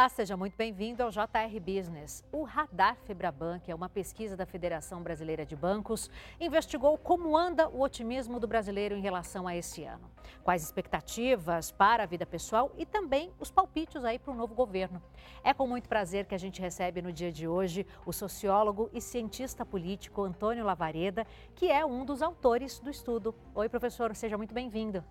Olá, 0.00 0.08
seja 0.08 0.34
muito 0.34 0.56
bem-vindo 0.56 1.02
ao 1.02 1.10
JR 1.10 1.60
Business. 1.60 2.24
O 2.32 2.42
Radar 2.42 2.96
Febraban, 3.04 3.58
que 3.58 3.70
é 3.70 3.74
uma 3.74 3.86
pesquisa 3.86 4.34
da 4.34 4.46
Federação 4.46 5.02
Brasileira 5.02 5.44
de 5.44 5.54
Bancos, 5.54 6.08
investigou 6.40 6.96
como 6.96 7.36
anda 7.36 7.68
o 7.68 7.82
otimismo 7.82 8.40
do 8.40 8.48
brasileiro 8.48 8.94
em 8.94 9.02
relação 9.02 9.46
a 9.46 9.54
esse 9.54 9.84
ano. 9.84 10.10
Quais 10.42 10.62
expectativas 10.62 11.70
para 11.70 12.04
a 12.04 12.06
vida 12.06 12.24
pessoal 12.24 12.72
e 12.78 12.86
também 12.86 13.30
os 13.38 13.50
palpites 13.50 14.02
aí 14.02 14.18
para 14.18 14.32
o 14.32 14.34
novo 14.34 14.54
governo. 14.54 15.02
É 15.44 15.52
com 15.52 15.66
muito 15.66 15.86
prazer 15.86 16.24
que 16.24 16.34
a 16.34 16.38
gente 16.38 16.62
recebe 16.62 17.02
no 17.02 17.12
dia 17.12 17.30
de 17.30 17.46
hoje 17.46 17.86
o 18.06 18.12
sociólogo 18.14 18.88
e 18.94 19.02
cientista 19.02 19.66
político 19.66 20.22
Antônio 20.22 20.64
Lavareda, 20.64 21.26
que 21.54 21.70
é 21.70 21.84
um 21.84 22.06
dos 22.06 22.22
autores 22.22 22.80
do 22.80 22.88
estudo. 22.88 23.34
Oi, 23.54 23.68
professor, 23.68 24.16
seja 24.16 24.38
muito 24.38 24.54
bem-vindo. 24.54 25.04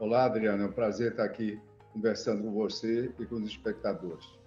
Olá, 0.00 0.24
Adriana, 0.24 0.64
é 0.64 0.66
um 0.66 0.72
prazer 0.72 1.12
estar 1.12 1.22
aqui 1.22 1.62
conversando 1.92 2.42
com 2.42 2.52
você 2.52 3.12
e 3.18 3.26
com 3.26 3.36
os 3.36 3.44
espectadores. 3.44 4.42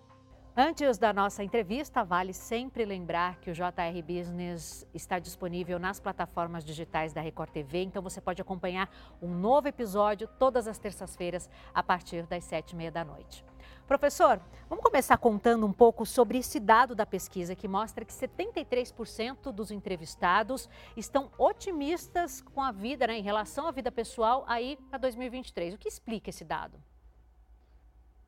Antes 0.58 0.98
da 0.98 1.12
nossa 1.12 1.44
entrevista, 1.44 2.02
vale 2.02 2.34
sempre 2.34 2.86
lembrar 2.86 3.42
que 3.42 3.52
o 3.52 3.54
JR 3.54 4.02
Business 4.02 4.88
está 4.94 5.20
disponível 5.20 5.78
nas 5.78 6.00
plataformas 6.00 6.64
digitais 6.64 7.12
da 7.12 7.20
Record 7.20 7.50
TV, 7.50 7.82
então 7.82 8.02
você 8.02 8.22
pode 8.22 8.42
acompanhar 8.42 8.90
um 9.22 9.28
novo 9.28 9.68
episódio 9.68 10.30
todas 10.40 10.66
as 10.66 10.78
terças-feiras 10.78 11.50
a 11.74 11.84
partir 11.84 12.26
das 12.26 12.46
sete 12.46 12.72
e 12.72 12.76
meia 12.78 12.90
da 12.90 13.04
noite. 13.04 13.44
Professor, 13.86 14.40
vamos 14.70 14.82
começar 14.82 15.18
contando 15.18 15.66
um 15.66 15.74
pouco 15.74 16.06
sobre 16.06 16.38
esse 16.38 16.58
dado 16.58 16.96
da 16.96 17.06
pesquisa 17.06 17.54
que 17.54 17.68
mostra 17.68 18.06
que 18.06 18.14
73% 18.14 19.52
dos 19.52 19.72
entrevistados 19.72 20.70
estão 20.96 21.30
otimistas 21.38 22.42
com 22.42 22.62
a 22.62 22.72
vida, 22.72 23.08
né, 23.08 23.20
em 23.20 23.22
relação 23.22 23.68
à 23.68 23.72
vida 23.72 23.92
pessoal 23.92 24.46
aí 24.48 24.78
para 24.90 25.00
2023. 25.00 25.74
O 25.74 25.78
que 25.78 25.90
explica 25.90 26.30
esse 26.30 26.46
dado? 26.46 26.80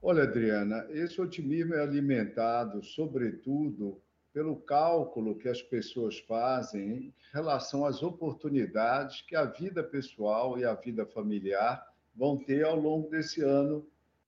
Olha, 0.01 0.23
Adriana, 0.23 0.85
esse 0.89 1.19
otimismo 1.19 1.73
é 1.73 1.81
alimentado, 1.81 2.83
sobretudo, 2.83 3.99
pelo 4.31 4.55
cálculo 4.55 5.35
que 5.35 5.49
as 5.49 5.61
pessoas 5.61 6.19
fazem 6.19 6.89
em 6.89 7.13
relação 7.33 7.83
às 7.83 8.03
oportunidades 8.03 9.23
que 9.23 9.35
a 9.35 9.45
vida 9.45 9.83
pessoal 9.83 10.59
e 10.59 10.63
a 10.63 10.75
vida 10.75 11.05
familiar 11.07 11.83
vão 12.15 12.37
ter 12.37 12.63
ao 12.63 12.79
longo 12.79 13.09
desse 13.09 13.41
ano 13.41 13.85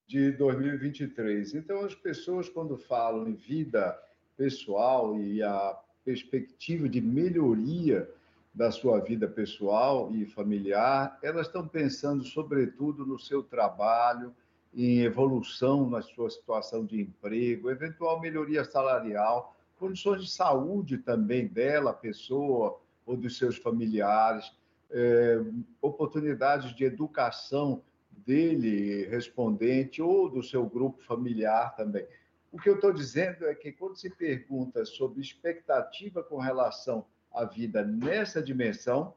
de 0.07 0.31
2023. 0.31 1.53
Então, 1.53 1.85
as 1.85 1.93
pessoas, 1.93 2.49
quando 2.49 2.75
falam 2.75 3.29
em 3.29 3.35
vida 3.35 3.95
pessoal 4.35 5.21
e 5.21 5.43
a 5.43 5.77
perspectiva 6.03 6.89
de 6.89 6.99
melhoria 6.99 8.09
da 8.51 8.71
sua 8.71 8.99
vida 8.99 9.27
pessoal 9.27 10.11
e 10.15 10.25
familiar, 10.25 11.19
elas 11.21 11.45
estão 11.45 11.67
pensando, 11.67 12.23
sobretudo, 12.23 13.05
no 13.05 13.19
seu 13.19 13.43
trabalho 13.43 14.33
em 14.73 15.01
evolução 15.01 15.89
na 15.89 16.01
sua 16.01 16.29
situação 16.29 16.85
de 16.85 17.01
emprego, 17.01 17.69
eventual 17.69 18.19
melhoria 18.19 18.63
salarial, 18.63 19.55
condições 19.77 20.23
de 20.23 20.31
saúde 20.31 20.97
também 20.97 21.47
dela, 21.47 21.93
pessoa 21.93 22.79
ou 23.05 23.17
dos 23.17 23.37
seus 23.37 23.57
familiares, 23.57 24.51
é, 24.91 25.41
oportunidades 25.81 26.75
de 26.75 26.83
educação 26.83 27.81
dele 28.11 29.05
respondente 29.05 30.01
ou 30.01 30.29
do 30.29 30.43
seu 30.43 30.65
grupo 30.65 31.01
familiar 31.03 31.75
também. 31.75 32.05
O 32.51 32.59
que 32.59 32.69
eu 32.69 32.75
estou 32.75 32.91
dizendo 32.91 33.45
é 33.45 33.55
que 33.55 33.71
quando 33.71 33.95
se 33.95 34.09
pergunta 34.09 34.85
sobre 34.85 35.21
expectativa 35.21 36.23
com 36.23 36.37
relação 36.37 37.05
à 37.31 37.45
vida 37.45 37.83
nessa 37.83 38.41
dimensão, 38.41 39.13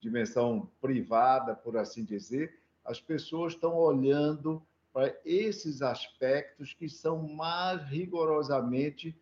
dimensão 0.00 0.68
privada, 0.80 1.54
por 1.54 1.76
assim 1.76 2.04
dizer, 2.04 2.58
as 2.84 3.00
pessoas 3.00 3.52
estão 3.52 3.76
olhando 3.76 4.62
para 4.92 5.14
esses 5.24 5.82
aspectos 5.82 6.74
que 6.74 6.88
são 6.88 7.22
mais 7.28 7.82
rigorosamente 7.88 9.16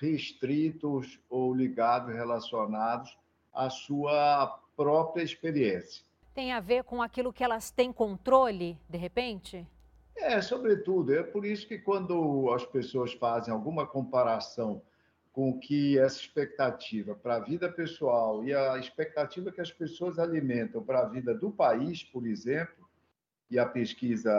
restritos 0.00 1.18
ou 1.30 1.54
ligados, 1.54 2.14
relacionados 2.14 3.16
à 3.52 3.70
sua 3.70 4.60
própria 4.76 5.22
experiência. 5.22 6.04
Tem 6.34 6.52
a 6.52 6.60
ver 6.60 6.84
com 6.84 7.00
aquilo 7.00 7.32
que 7.32 7.44
elas 7.44 7.70
têm 7.70 7.92
controle, 7.92 8.76
de 8.88 8.98
repente? 8.98 9.66
É, 10.16 10.40
sobretudo. 10.40 11.14
É 11.14 11.22
por 11.22 11.44
isso 11.44 11.66
que 11.66 11.78
quando 11.78 12.50
as 12.52 12.64
pessoas 12.64 13.12
fazem 13.12 13.52
alguma 13.52 13.86
comparação 13.86 14.82
com 15.32 15.58
que 15.58 15.98
essa 15.98 16.20
expectativa 16.20 17.14
para 17.14 17.36
a 17.36 17.40
vida 17.40 17.70
pessoal 17.70 18.44
e 18.44 18.54
a 18.54 18.78
expectativa 18.78 19.50
que 19.50 19.60
as 19.60 19.72
pessoas 19.72 20.18
alimentam 20.18 20.82
para 20.82 21.00
a 21.00 21.08
vida 21.08 21.34
do 21.34 21.50
país, 21.50 22.04
por 22.04 22.24
exemplo, 22.26 22.83
e 23.50 23.58
a 23.58 23.66
pesquisa 23.66 24.32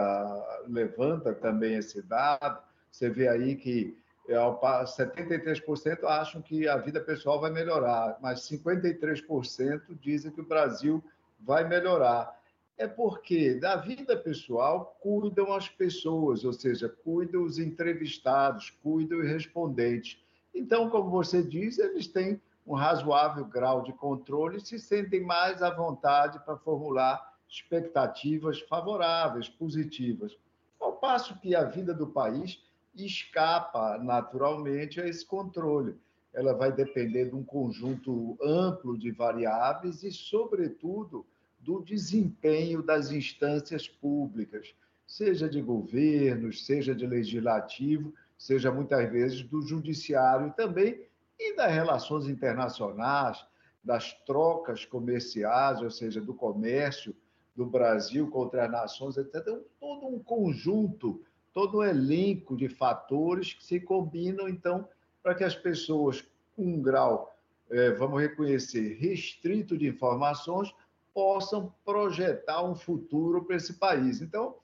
levanta 0.66 1.32
também 1.32 1.74
esse 1.74 2.02
dado, 2.02 2.62
você 2.90 3.08
vê 3.08 3.28
aí 3.28 3.56
que 3.56 3.96
73% 4.28 6.02
é, 6.02 6.06
acham 6.06 6.42
que 6.42 6.66
a 6.66 6.76
vida 6.76 7.00
pessoal 7.00 7.40
vai 7.40 7.50
melhorar, 7.50 8.18
mas 8.20 8.40
53% 8.48 9.82
dizem 10.00 10.32
que 10.32 10.40
o 10.40 10.46
Brasil 10.46 11.02
vai 11.40 11.66
melhorar. 11.66 12.34
É 12.78 12.86
porque 12.86 13.54
da 13.54 13.76
vida 13.76 14.16
pessoal 14.16 14.96
cuidam 15.00 15.52
as 15.52 15.68
pessoas, 15.68 16.44
ou 16.44 16.52
seja, 16.52 16.88
cuidam 16.88 17.42
os 17.42 17.58
entrevistados, 17.58 18.70
cuidam 18.82 19.20
os 19.20 19.26
respondentes. 19.26 20.18
Então, 20.54 20.90
como 20.90 21.10
você 21.10 21.42
diz, 21.42 21.78
eles 21.78 22.06
têm 22.06 22.40
um 22.66 22.74
razoável 22.74 23.44
grau 23.44 23.82
de 23.82 23.92
controle 23.92 24.58
e 24.58 24.60
se 24.60 24.78
sentem 24.78 25.20
mais 25.20 25.62
à 25.62 25.70
vontade 25.70 26.38
para 26.44 26.56
formular 26.56 27.35
expectativas 27.48 28.60
favoráveis, 28.60 29.48
positivas. 29.48 30.36
Ao 30.80 30.92
passo 30.92 31.38
que 31.40 31.54
a 31.54 31.64
vida 31.64 31.94
do 31.94 32.06
país 32.06 32.62
escapa 32.94 33.98
naturalmente 33.98 35.00
a 35.00 35.06
esse 35.06 35.24
controle. 35.24 35.96
Ela 36.32 36.52
vai 36.52 36.72
depender 36.72 37.26
de 37.26 37.34
um 37.34 37.44
conjunto 37.44 38.36
amplo 38.42 38.96
de 38.96 39.10
variáveis 39.10 40.02
e, 40.02 40.10
sobretudo, 40.10 41.26
do 41.58 41.82
desempenho 41.82 42.82
das 42.82 43.10
instâncias 43.10 43.88
públicas, 43.88 44.74
seja 45.06 45.48
de 45.48 45.60
governos, 45.60 46.64
seja 46.64 46.94
de 46.94 47.06
legislativo, 47.06 48.14
seja 48.38 48.70
muitas 48.70 49.10
vezes 49.10 49.42
do 49.42 49.62
judiciário 49.62 50.52
também, 50.56 51.06
e 51.38 51.54
das 51.54 51.72
relações 51.72 52.28
internacionais, 52.28 53.44
das 53.82 54.12
trocas 54.24 54.84
comerciais, 54.84 55.80
ou 55.80 55.90
seja, 55.90 56.20
do 56.20 56.34
comércio 56.34 57.14
do 57.56 57.64
Brasil 57.64 58.28
contra 58.28 58.66
as 58.66 58.70
nações, 58.70 59.16
etc. 59.16 59.36
Então, 59.36 59.62
todo 59.80 60.06
um 60.06 60.18
conjunto, 60.18 61.22
todo 61.52 61.78
um 61.78 61.82
elenco 61.82 62.56
de 62.56 62.68
fatores 62.68 63.54
que 63.54 63.64
se 63.64 63.80
combinam, 63.80 64.48
então, 64.48 64.86
para 65.22 65.34
que 65.34 65.42
as 65.42 65.54
pessoas 65.54 66.22
com 66.54 66.64
um 66.64 66.82
grau, 66.82 67.34
é, 67.70 67.90
vamos 67.92 68.20
reconhecer, 68.20 68.98
restrito 69.00 69.76
de 69.76 69.88
informações, 69.88 70.72
possam 71.14 71.72
projetar 71.84 72.62
um 72.62 72.74
futuro 72.74 73.42
para 73.44 73.56
esse 73.56 73.74
país. 73.74 74.20
Então, 74.20 74.56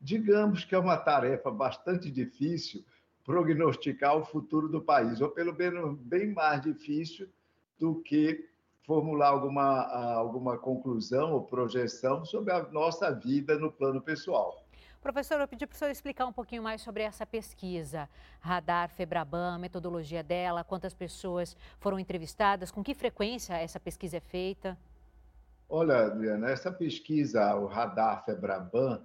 digamos 0.00 0.64
que 0.64 0.74
é 0.74 0.78
uma 0.78 0.96
tarefa 0.96 1.50
bastante 1.50 2.10
difícil 2.10 2.82
prognosticar 3.24 4.16
o 4.16 4.24
futuro 4.24 4.70
do 4.70 4.80
país, 4.80 5.20
ou 5.20 5.28
pelo 5.28 5.54
menos 5.54 5.98
bem 5.98 6.32
mais 6.32 6.62
difícil 6.62 7.28
do 7.78 7.96
que 7.96 8.47
formular 8.88 9.28
alguma, 9.28 9.84
alguma 10.14 10.56
conclusão 10.56 11.34
ou 11.34 11.42
projeção 11.42 12.24
sobre 12.24 12.54
a 12.54 12.62
nossa 12.70 13.10
vida 13.12 13.58
no 13.58 13.70
plano 13.70 14.00
pessoal. 14.00 14.64
Professor, 15.02 15.38
eu 15.38 15.46
pedi 15.46 15.66
para 15.66 15.74
o 15.74 15.78
senhor 15.78 15.90
explicar 15.90 16.24
um 16.24 16.32
pouquinho 16.32 16.62
mais 16.62 16.80
sobre 16.80 17.02
essa 17.02 17.26
pesquisa. 17.26 18.08
Radar, 18.40 18.88
Febraban, 18.88 19.58
metodologia 19.58 20.22
dela, 20.22 20.64
quantas 20.64 20.94
pessoas 20.94 21.54
foram 21.78 21.98
entrevistadas, 21.98 22.70
com 22.70 22.82
que 22.82 22.94
frequência 22.94 23.52
essa 23.54 23.78
pesquisa 23.78 24.16
é 24.16 24.20
feita? 24.20 24.76
Olha, 25.68 26.06
Adriana, 26.06 26.48
essa 26.48 26.72
pesquisa, 26.72 27.54
o 27.56 27.66
Radar 27.66 28.24
Febraban, 28.24 29.02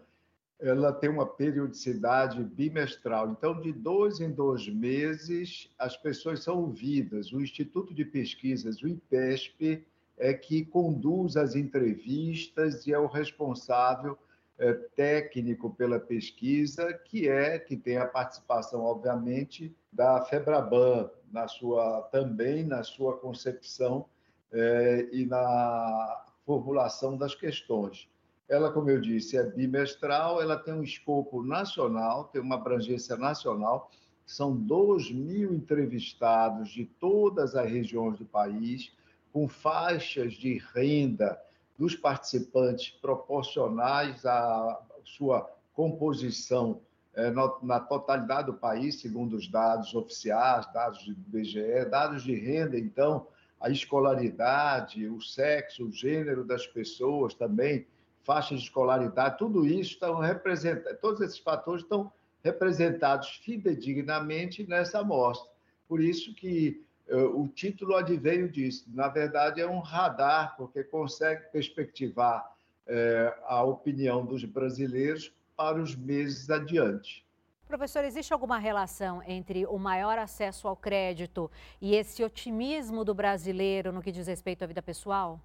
ela 0.59 0.93
tem 0.93 1.09
uma 1.09 1.25
periodicidade 1.25 2.43
bimestral. 2.43 3.31
Então, 3.31 3.59
de 3.59 3.73
dois 3.73 4.19
em 4.19 4.31
dois 4.31 4.67
meses, 4.67 5.69
as 5.77 5.97
pessoas 5.97 6.43
são 6.43 6.59
ouvidas. 6.59 7.33
O 7.33 7.41
Instituto 7.41 7.93
de 7.93 8.05
Pesquisas, 8.05 8.81
o 8.81 8.87
IPESP, 8.87 9.85
é 10.17 10.33
que 10.33 10.63
conduz 10.63 11.35
as 11.35 11.55
entrevistas 11.55 12.85
e 12.87 12.93
é 12.93 12.99
o 12.99 13.07
responsável 13.07 14.17
é, 14.57 14.73
técnico 14.95 15.73
pela 15.73 15.99
pesquisa, 15.99 16.93
que 16.93 17.27
é 17.27 17.57
que 17.57 17.75
tem 17.75 17.97
a 17.97 18.05
participação, 18.05 18.81
obviamente, 18.81 19.75
da 19.91 20.23
Febraban 20.25 21.09
na 21.31 21.47
sua 21.47 22.03
também 22.11 22.63
na 22.63 22.83
sua 22.83 23.17
concepção 23.17 24.05
é, 24.51 25.09
e 25.11 25.25
na 25.25 26.25
formulação 26.45 27.17
das 27.17 27.33
questões. 27.33 28.07
Ela, 28.49 28.71
como 28.71 28.89
eu 28.89 28.99
disse, 28.99 29.37
é 29.37 29.43
bimestral, 29.43 30.41
ela 30.41 30.57
tem 30.57 30.73
um 30.73 30.83
escopo 30.83 31.43
nacional, 31.43 32.25
tem 32.25 32.41
uma 32.41 32.55
abrangência 32.55 33.15
nacional, 33.15 33.89
são 34.25 34.55
2 34.55 35.11
mil 35.11 35.53
entrevistados 35.53 36.69
de 36.69 36.85
todas 36.85 37.55
as 37.55 37.69
regiões 37.69 38.17
do 38.17 38.25
país, 38.25 38.91
com 39.31 39.47
faixas 39.47 40.33
de 40.33 40.61
renda 40.73 41.39
dos 41.77 41.95
participantes 41.95 42.89
proporcionais 42.89 44.25
à 44.25 44.79
sua 45.03 45.49
composição 45.73 46.81
é, 47.15 47.31
na 47.61 47.79
totalidade 47.79 48.47
do 48.47 48.53
país, 48.55 49.01
segundo 49.01 49.35
os 49.35 49.47
dados 49.47 49.93
oficiais, 49.93 50.71
dados 50.73 51.05
do 51.05 51.11
IBGE, 51.11 51.85
dados 51.89 52.23
de 52.23 52.35
renda, 52.35 52.77
então, 52.77 53.27
a 53.59 53.69
escolaridade, 53.69 55.07
o 55.07 55.21
sexo, 55.21 55.85
o 55.85 55.91
gênero 55.91 56.43
das 56.43 56.65
pessoas 56.67 57.33
também, 57.33 57.87
faixa 58.23 58.55
de 58.55 58.61
escolaridade, 58.61 59.37
tudo 59.37 59.65
isso 59.65 59.91
estão 59.91 60.19
representados, 60.19 60.99
todos 61.01 61.21
esses 61.21 61.39
fatores 61.39 61.83
estão 61.83 62.11
representados 62.43 63.29
fidedignamente 63.43 64.67
nessa 64.67 64.99
amostra. 64.99 65.49
Por 65.87 66.01
isso 66.01 66.33
que 66.33 66.83
uh, 67.09 67.41
o 67.41 67.47
título 67.47 67.95
adveio 67.95 68.49
disso. 68.49 68.85
Na 68.93 69.07
verdade, 69.07 69.61
é 69.61 69.67
um 69.67 69.79
radar, 69.79 70.55
porque 70.57 70.83
consegue 70.83 71.43
perspectivar 71.51 72.51
uh, 72.87 73.43
a 73.45 73.63
opinião 73.63 74.25
dos 74.25 74.43
brasileiros 74.43 75.33
para 75.55 75.81
os 75.81 75.95
meses 75.95 76.49
adiante. 76.49 77.23
Professor, 77.67 78.03
existe 78.03 78.33
alguma 78.33 78.59
relação 78.59 79.23
entre 79.25 79.65
o 79.65 79.79
maior 79.79 80.19
acesso 80.19 80.67
ao 80.67 80.75
crédito 80.75 81.49
e 81.81 81.95
esse 81.95 82.23
otimismo 82.23 83.03
do 83.03 83.15
brasileiro 83.15 83.91
no 83.91 84.01
que 84.01 84.11
diz 84.11 84.27
respeito 84.27 84.63
à 84.63 84.67
vida 84.67 84.81
pessoal? 84.81 85.39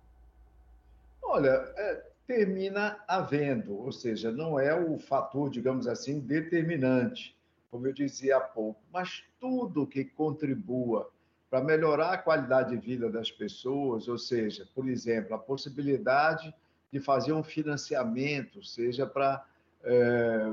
Olha, 1.23 1.73
é, 1.77 2.07
termina 2.29 3.03
havendo, 3.09 3.75
ou 3.75 3.91
seja, 3.91 4.31
não 4.31 4.61
é 4.61 4.79
o 4.79 4.99
fator, 4.99 5.49
digamos 5.49 5.89
assim, 5.89 6.21
determinante, 6.21 7.35
como 7.71 7.87
eu 7.87 7.93
dizia 7.95 8.37
há 8.37 8.41
pouco, 8.41 8.79
mas 8.93 9.25
tudo 9.41 9.87
que 9.87 10.05
contribua 10.05 11.11
para 11.49 11.65
melhorar 11.65 12.13
a 12.13 12.19
qualidade 12.19 12.77
de 12.77 12.87
vida 12.87 13.09
das 13.09 13.31
pessoas, 13.31 14.09
ou 14.09 14.19
seja, 14.19 14.69
por 14.75 14.87
exemplo, 14.91 15.35
a 15.35 15.39
possibilidade 15.39 16.55
de 16.93 17.01
fazer 17.01 17.33
um 17.33 17.43
financiamento, 17.43 18.63
seja 18.63 19.07
para 19.07 19.43
é, 19.83 20.53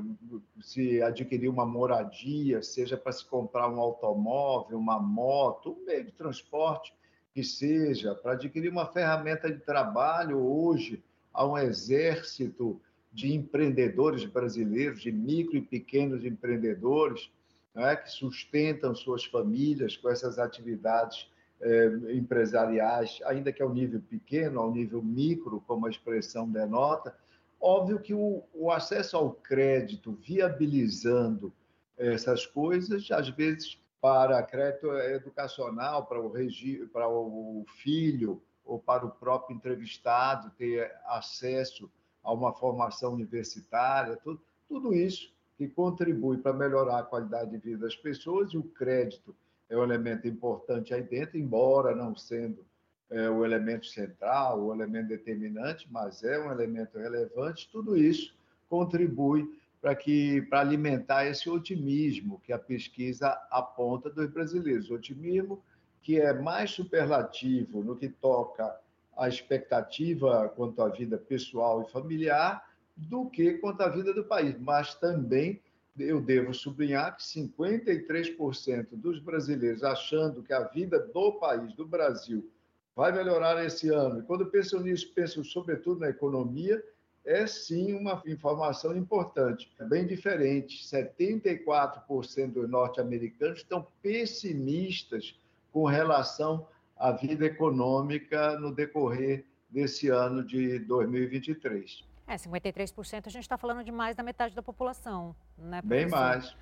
se 0.61 1.01
adquirir 1.01 1.49
uma 1.49 1.65
moradia, 1.65 2.63
seja 2.63 2.95
para 2.95 3.11
se 3.11 3.25
comprar 3.25 3.67
um 3.67 3.81
automóvel, 3.81 4.77
uma 4.77 4.97
moto, 4.97 5.71
um 5.71 5.85
meio 5.85 6.05
de 6.05 6.11
transporte 6.13 6.93
que 7.33 7.43
seja, 7.43 8.15
para 8.15 8.31
adquirir 8.31 8.69
uma 8.69 8.85
ferramenta 8.85 9.51
de 9.51 9.59
trabalho 9.59 10.39
hoje, 10.39 11.03
há 11.35 11.45
um 11.45 11.57
exército 11.57 12.81
de 13.11 13.33
empreendedores 13.33 14.25
brasileiros, 14.25 15.01
de 15.01 15.11
micro 15.11 15.55
e 15.55 15.61
pequenos 15.61 16.25
empreendedores, 16.25 17.29
é, 17.75 17.95
que 17.95 18.09
sustentam 18.09 18.95
suas 18.95 19.25
famílias 19.25 19.97
com 19.97 20.09
essas 20.09 20.39
atividades 20.39 21.29
é, 21.61 21.87
empresariais, 22.13 23.19
ainda 23.25 23.51
que 23.51 23.61
ao 23.61 23.73
nível 23.73 24.01
pequeno, 24.01 24.59
ao 24.59 24.71
nível 24.71 25.01
micro, 25.01 25.61
como 25.67 25.85
a 25.85 25.89
expressão 25.89 26.49
denota. 26.49 27.15
Óbvio 27.59 27.99
que 27.99 28.13
o, 28.13 28.43
o 28.53 28.71
acesso 28.71 29.17
ao 29.17 29.31
crédito, 29.31 30.13
viabilizando 30.13 31.53
essas 31.97 32.45
coisas, 32.45 33.09
às 33.11 33.29
vezes 33.29 33.77
para 34.01 34.43
crédito 34.43 34.91
educacional, 34.93 36.05
para 36.05 36.21
o, 36.21 36.29
regi 36.29 36.85
para 36.93 37.09
o 37.09 37.65
filho 37.81 38.41
ou 38.65 38.79
para 38.79 39.05
o 39.05 39.11
próprio 39.11 39.55
entrevistado 39.55 40.51
ter 40.57 40.91
acesso 41.05 41.89
a 42.23 42.33
uma 42.33 42.51
formação 42.53 43.13
universitária, 43.13 44.17
tudo, 44.17 44.41
tudo 44.67 44.93
isso 44.93 45.31
que 45.57 45.67
contribui 45.67 46.37
para 46.37 46.51
melhorar 46.51 46.99
a 46.99 47.03
qualidade 47.03 47.51
de 47.51 47.57
vida 47.57 47.77
das 47.85 47.95
pessoas 47.95 48.51
e 48.51 48.57
o 48.57 48.63
crédito 48.63 49.35
é 49.69 49.77
um 49.77 49.83
elemento 49.83 50.27
importante 50.27 50.93
aí 50.93 51.03
dentro, 51.03 51.37
embora 51.37 51.95
não 51.95 52.15
sendo 52.15 52.65
é, 53.09 53.29
o 53.29 53.45
elemento 53.45 53.85
central, 53.85 54.61
o 54.61 54.73
elemento 54.73 55.07
determinante, 55.07 55.87
mas 55.89 56.23
é 56.23 56.39
um 56.39 56.51
elemento 56.51 56.97
relevante. 56.97 57.69
Tudo 57.71 57.95
isso 57.95 58.35
contribui 58.67 59.47
para 59.81 59.95
que 59.95 60.41
para 60.49 60.61
alimentar 60.61 61.25
esse 61.25 61.49
otimismo 61.49 62.41
que 62.43 62.51
a 62.51 62.59
pesquisa 62.59 63.29
aponta 63.51 64.09
dos 64.09 64.29
brasileiros, 64.31 64.89
otimismo 64.89 65.63
que 66.05 66.21
é 66.21 66.31
mais 66.31 66.69
superlativo 66.69 67.83
no 67.83 67.95
que 67.95 68.07
toca 68.07 68.79
à 69.17 69.27
expectativa 69.27 70.47
quanto 70.55 70.79
à 70.83 70.87
vida 70.87 71.17
pessoal 71.17 71.81
e 71.81 71.91
familiar 71.91 72.63
do 72.95 73.27
que 73.27 73.55
quanto 73.55 73.81
à 73.81 73.89
vida 73.89 74.13
do 74.13 74.23
país, 74.23 74.55
mas 74.59 74.93
também 74.93 75.59
eu 75.97 76.21
devo 76.21 76.53
sublinhar 76.53 77.17
que 77.17 77.23
53% 77.23 78.89
dos 78.91 79.17
brasileiros 79.17 79.83
achando 79.83 80.43
que 80.43 80.53
a 80.53 80.65
vida 80.65 80.99
do 80.99 81.31
país, 81.39 81.73
do 81.73 81.87
Brasil, 81.87 82.47
vai 82.95 83.11
melhorar 83.11 83.65
esse 83.65 83.89
ano. 83.89 84.19
E 84.19 84.23
quando 84.23 84.45
pensam 84.45 84.81
nisso, 84.81 85.11
pensam 85.11 85.43
sobretudo 85.43 86.01
na 86.01 86.09
economia, 86.09 86.83
é 87.25 87.47
sim 87.47 87.93
uma 87.93 88.21
informação 88.27 88.95
importante. 88.95 89.73
É 89.79 89.83
bem 89.83 90.05
diferente. 90.05 90.85
74% 90.85 92.51
dos 92.51 92.69
norte-americanos 92.69 93.61
estão 93.61 93.87
pessimistas 94.03 95.35
com 95.75 95.83
relação 95.83 96.65
à 96.95 97.11
vida 97.11 97.45
econômica 97.45 98.57
no 98.57 98.73
decorrer 98.73 99.45
desse 99.69 100.07
ano 100.07 100.41
de 100.41 100.79
2023. 100.79 102.01
É, 102.25 102.37
53% 102.37 103.27
a 103.27 103.29
gente 103.29 103.43
está 103.43 103.57
falando 103.57 103.83
de 103.83 103.91
mais 103.91 104.15
da 104.15 104.23
metade 104.23 104.55
da 104.55 104.63
população, 104.63 105.35
né, 105.57 105.81
professor? 105.81 105.87
Bem 105.89 106.07
mais. 106.07 106.55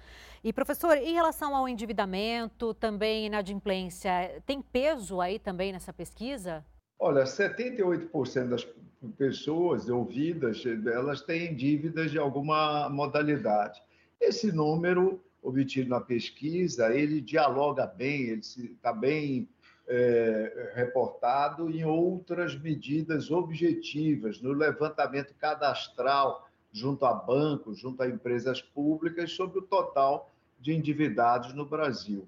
E, 0.44 0.52
professor, 0.52 0.98
em 0.98 1.14
relação 1.14 1.56
ao 1.56 1.70
endividamento, 1.70 2.74
também 2.74 3.28
inadimplência, 3.28 4.42
tem 4.48 4.64
peso 4.64 5.22
aí 5.22 5.38
também 5.38 5.72
nessa 5.72 5.94
pesquisa? 5.94 6.66
Olha, 6.98 7.24
78% 7.24 8.48
das 8.48 8.68
pessoas 9.16 9.90
ouvidas, 9.90 10.64
elas 10.92 11.22
têm 11.22 11.56
dívidas 11.56 12.10
de 12.10 12.18
alguma 12.18 12.90
modalidade. 12.90 13.80
Esse 14.20 14.52
número 14.52 15.24
obtido 15.44 15.90
na 15.90 16.00
pesquisa, 16.00 16.96
ele 16.96 17.22
dialoga 17.22 17.86
bem, 17.86 18.30
ele 18.30 18.40
está 18.40 18.94
bem 18.94 19.48
é, 19.88 20.72
reportado 20.74 21.70
em 21.70 21.84
outras 21.84 22.58
medidas 22.58 23.30
objetivas, 23.30 24.42
no 24.42 24.54
levantamento 24.54 25.36
cadastral 25.36 26.50
junto 26.72 27.06
a 27.06 27.14
bancos, 27.14 27.78
junto 27.78 28.02
a 28.02 28.08
empresas 28.08 28.62
públicas, 28.62 29.32
sobre 29.32 29.60
o 29.60 29.64
total 29.64 30.32
de 30.60 30.74
endividados 30.74 31.54
no 31.54 31.66
Brasil. 31.66 32.28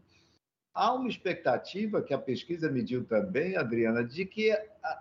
Há 0.73 0.93
uma 0.93 1.07
expectativa 1.07 2.01
que 2.01 2.13
a 2.13 2.17
pesquisa 2.17 2.69
mediu 2.69 3.05
também, 3.05 3.55
Adriana, 3.55 4.03
de 4.03 4.25
que 4.25 4.55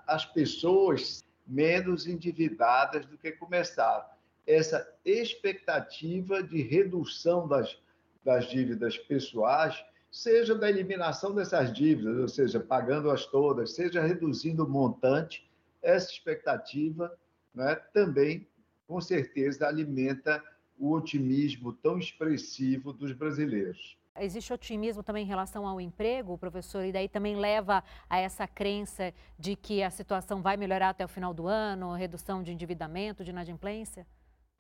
as 0.07 0.25
pessoas 0.25 1.25
menos 1.47 2.07
endividadas 2.07 3.05
do 3.07 3.19
que 3.19 3.33
começaram. 3.33 4.05
Essa 4.47 4.89
expectativa 5.05 6.43
de 6.43 6.63
redução 6.63 7.49
das 7.49 7.77
das 8.25 8.49
dívidas 8.49 8.97
pessoais, 8.97 9.85
seja 10.11 10.55
da 10.55 10.69
eliminação 10.69 11.35
dessas 11.35 11.73
dívidas, 11.73 12.17
ou 12.17 12.29
seja, 12.29 12.61
pagando-as 12.61 13.27
todas, 13.27 13.75
seja 13.75 14.01
reduzindo 14.01 14.65
o 14.65 14.69
montante, 14.69 15.51
essa 15.83 16.11
expectativa 16.11 17.13
né, 17.55 17.75
também, 17.93 18.47
com 18.87 19.01
certeza, 19.01 19.67
alimenta 19.67 20.43
o 20.79 20.93
otimismo 20.93 21.73
tão 21.73 21.99
expressivo 21.99 22.93
dos 22.93 23.13
brasileiros. 23.13 23.97
Existe 24.21 24.53
otimismo 24.53 25.03
também 25.03 25.25
em 25.25 25.29
relação 25.29 25.67
ao 25.67 25.81
emprego, 25.81 26.39
professor, 26.39 26.85
e 26.85 26.93
daí 26.93 27.09
também 27.09 27.35
leva 27.35 27.83
a 28.09 28.19
essa 28.19 28.47
crença 28.47 29.13
de 29.37 29.57
que 29.57 29.83
a 29.83 29.91
situação 29.91 30.41
vai 30.41 30.57
melhorar 30.57 30.91
até 30.91 31.05
o 31.05 31.09
final 31.09 31.35
do 31.35 31.49
ano, 31.49 31.93
redução 31.95 32.41
de 32.41 32.53
endividamento, 32.53 33.25
de 33.25 33.31
inadimplência? 33.31 34.07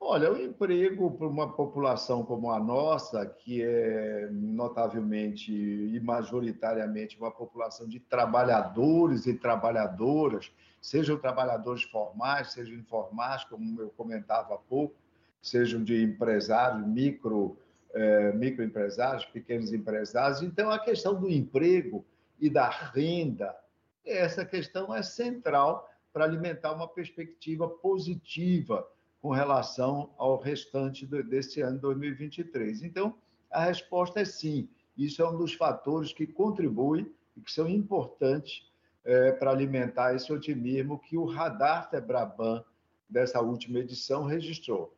Olha, 0.06 0.30
o 0.30 0.36
emprego 0.36 1.10
para 1.12 1.26
uma 1.26 1.50
população 1.50 2.26
como 2.26 2.50
a 2.50 2.60
nossa, 2.60 3.24
que 3.24 3.62
é 3.62 4.28
notavelmente 4.30 5.50
e 5.50 5.98
majoritariamente 5.98 7.18
uma 7.18 7.30
população 7.30 7.88
de 7.88 7.98
trabalhadores 7.98 9.24
e 9.24 9.32
trabalhadoras, 9.32 10.52
sejam 10.78 11.16
trabalhadores 11.16 11.84
formais, 11.84 12.52
sejam 12.52 12.74
informais, 12.74 13.44
como 13.44 13.80
eu 13.80 13.88
comentava 13.96 14.54
há 14.54 14.58
pouco, 14.58 14.94
sejam 15.40 15.82
de 15.82 16.02
empresários, 16.02 16.86
micro, 16.86 17.56
eh, 17.94 18.30
microempresários, 18.34 19.24
pequenos 19.24 19.72
empresários. 19.72 20.42
Então, 20.42 20.70
a 20.70 20.78
questão 20.78 21.18
do 21.18 21.30
emprego 21.30 22.04
e 22.38 22.50
da 22.50 22.68
renda, 22.68 23.56
essa 24.04 24.44
questão 24.44 24.94
é 24.94 25.02
central 25.02 25.88
para 26.12 26.24
alimentar 26.24 26.72
uma 26.72 26.86
perspectiva 26.86 27.66
positiva 27.66 28.86
com 29.24 29.30
relação 29.30 30.10
ao 30.18 30.38
restante 30.38 31.06
desse 31.06 31.62
ano 31.62 31.78
2023. 31.78 32.82
Então, 32.82 33.14
a 33.50 33.64
resposta 33.64 34.20
é 34.20 34.24
sim. 34.26 34.68
Isso 34.98 35.22
é 35.22 35.26
um 35.26 35.34
dos 35.34 35.54
fatores 35.54 36.12
que 36.12 36.26
contribui 36.26 37.10
e 37.34 37.40
que 37.40 37.50
são 37.50 37.66
importantes 37.66 38.70
é, 39.02 39.32
para 39.32 39.50
alimentar 39.50 40.14
esse 40.14 40.30
otimismo 40.30 40.98
que 40.98 41.16
o 41.16 41.24
radar 41.24 41.88
Febraban 41.88 42.62
dessa 43.08 43.40
última 43.40 43.78
edição 43.78 44.26
registrou. 44.26 44.94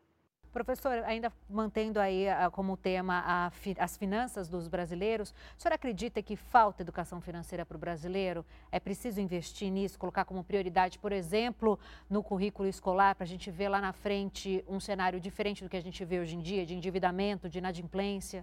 Professor, 0.57 1.05
ainda 1.05 1.31
mantendo 1.51 2.01
aí 2.01 2.27
ah, 2.31 2.51
como 2.51 2.79
tema 2.79 3.53
as 3.79 3.95
finanças 3.99 4.49
dos 4.49 4.69
brasileiros, 4.69 5.35
o 5.55 5.61
senhor 5.61 5.75
acredita 5.75 6.23
que 6.23 6.35
falta 6.35 6.81
educação 6.81 7.21
financeira 7.21 7.67
para 7.67 7.77
o 7.77 7.79
brasileiro? 7.79 8.43
É 8.73 8.81
preciso 8.81 9.21
investir 9.21 9.71
nisso, 9.71 9.99
colocar 9.99 10.25
como 10.25 10.43
prioridade, 10.43 10.99
por 10.99 11.13
exemplo, 11.13 11.79
no 12.09 12.23
currículo 12.23 12.67
escolar, 12.67 13.15
para 13.15 13.25
a 13.25 13.27
gente 13.27 13.51
ver 13.51 13.69
lá 13.69 13.83
na 13.83 13.93
frente 13.93 14.65
um 14.67 14.81
cenário 14.81 15.21
diferente 15.21 15.63
do 15.63 15.69
que 15.69 15.77
a 15.77 15.83
gente 15.83 16.03
vê 16.07 16.21
hoje 16.21 16.37
em 16.37 16.41
dia, 16.41 16.65
de 16.65 16.75
endividamento, 16.75 17.51
de 17.51 17.59
inadimplência? 17.59 18.43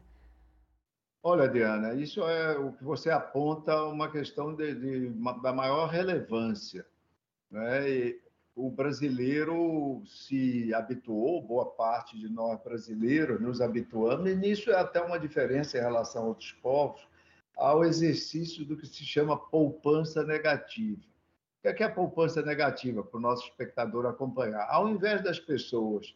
Olha, 1.23 1.49
Diana, 1.49 1.95
isso 1.95 2.21
é 2.27 2.55
o 2.59 2.73
que 2.73 2.83
você 2.83 3.09
aponta 3.09 3.85
uma 3.85 4.07
questão 4.11 4.53
de, 4.53 4.75
de, 4.75 5.09
da 5.41 5.51
maior 5.51 5.87
relevância. 5.87 6.85
Né? 7.49 7.89
E 7.89 8.22
o 8.55 8.69
brasileiro 8.69 10.03
se 10.05 10.73
habituou, 10.73 11.41
boa 11.41 11.65
parte 11.71 12.17
de 12.17 12.29
nós 12.29 12.61
brasileiros 12.63 13.41
nos 13.41 13.61
habituamos, 13.61 14.29
e 14.29 14.35
nisso 14.35 14.71
é 14.71 14.75
até 14.75 15.01
uma 15.01 15.19
diferença 15.19 15.77
em 15.77 15.81
relação 15.81 16.23
a 16.23 16.27
outros 16.27 16.51
povos, 16.53 17.01
ao 17.55 17.83
exercício 17.83 18.65
do 18.65 18.77
que 18.77 18.85
se 18.85 19.03
chama 19.03 19.37
poupança 19.37 20.23
negativa. 20.23 21.01
O 21.65 21.73
que 21.73 21.81
é, 21.81 21.85
a 21.85 21.89
poupança 21.89 22.41
negativa, 22.41 23.03
para 23.03 23.17
o 23.17 23.21
nosso 23.21 23.47
espectador 23.47 24.05
acompanhar? 24.05 24.67
Ao 24.69 24.89
invés 24.89 25.23
das 25.23 25.39
pessoas 25.39 26.13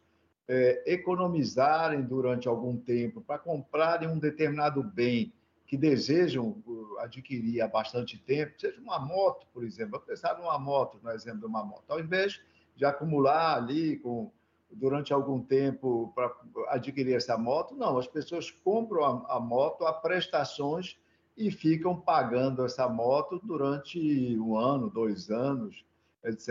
é, 0.47 0.83
economizarem 0.85 2.01
durante 2.01 2.47
algum 2.47 2.77
tempo 2.77 3.21
para 3.21 3.39
comprarem 3.39 4.09
um 4.09 4.19
determinado 4.19 4.83
bem 4.83 5.33
que 5.67 5.75
desejam 5.75 6.63
uh, 6.65 6.99
adquirir 6.99 7.61
há 7.61 7.67
bastante 7.67 8.17
tempo, 8.17 8.53
seja 8.57 8.79
uma 8.79 8.97
moto, 8.97 9.45
por 9.53 9.63
exemplo, 9.65 9.99
pensar 9.99 10.37
numa 10.37 10.57
moto, 10.57 10.97
no 11.03 11.11
exemplo 11.11 11.41
de 11.41 11.45
uma 11.45 11.63
moto, 11.63 11.83
ao 11.89 11.99
invés 11.99 12.41
de 12.75 12.85
acumular 12.85 13.57
ali 13.57 13.97
com, 13.97 14.31
durante 14.71 15.11
algum 15.11 15.41
tempo 15.41 16.11
para 16.15 16.33
adquirir 16.69 17.15
essa 17.15 17.37
moto, 17.37 17.75
não, 17.75 17.97
as 17.97 18.07
pessoas 18.07 18.49
compram 18.49 19.03
a, 19.03 19.35
a 19.35 19.39
moto 19.39 19.85
a 19.85 19.91
prestações 19.91 20.97
e 21.35 21.51
ficam 21.51 21.99
pagando 21.99 22.63
essa 22.65 22.87
moto 22.87 23.39
durante 23.43 24.39
um 24.39 24.57
ano, 24.57 24.89
dois 24.89 25.29
anos, 25.29 25.85
etc. 26.23 26.49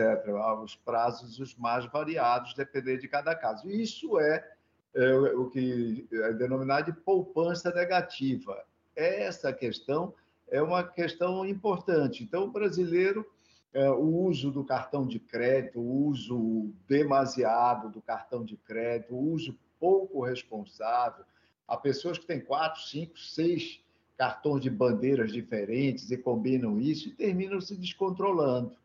Os 0.63 0.75
prazos 0.75 1.39
os 1.39 1.55
mais 1.55 1.85
variados, 1.87 2.53
dependendo 2.53 3.01
de 3.01 3.07
cada 3.07 3.35
caso. 3.35 3.69
Isso 3.69 4.19
é, 4.19 4.47
é 4.93 5.13
o 5.13 5.49
que 5.49 6.07
é 6.11 6.33
denominado 6.33 6.91
de 6.91 6.99
poupança 6.99 7.71
negativa. 7.71 8.63
Essa 8.97 9.53
questão 9.53 10.11
é 10.49 10.59
uma 10.61 10.83
questão 10.83 11.45
importante. 11.45 12.23
Então, 12.23 12.45
o 12.45 12.51
brasileiro, 12.51 13.23
é, 13.71 13.87
o 13.91 14.25
uso 14.25 14.49
do 14.49 14.63
cartão 14.63 15.05
de 15.05 15.19
crédito, 15.19 15.79
o 15.79 16.07
uso 16.07 16.71
demasiado 16.87 17.89
do 17.89 18.01
cartão 18.01 18.43
de 18.43 18.57
crédito, 18.57 19.13
o 19.13 19.31
uso 19.31 19.55
pouco 19.79 20.25
responsável, 20.25 21.23
há 21.67 21.77
pessoas 21.77 22.17
que 22.17 22.25
têm 22.25 22.41
quatro, 22.41 22.81
cinco, 22.81 23.19
seis 23.19 23.79
cartões 24.17 24.63
de 24.63 24.69
bandeiras 24.71 25.31
diferentes 25.31 26.09
e 26.09 26.17
combinam 26.17 26.79
isso 26.79 27.07
e 27.07 27.11
terminam 27.11 27.61
se 27.61 27.75
descontrolando 27.75 28.75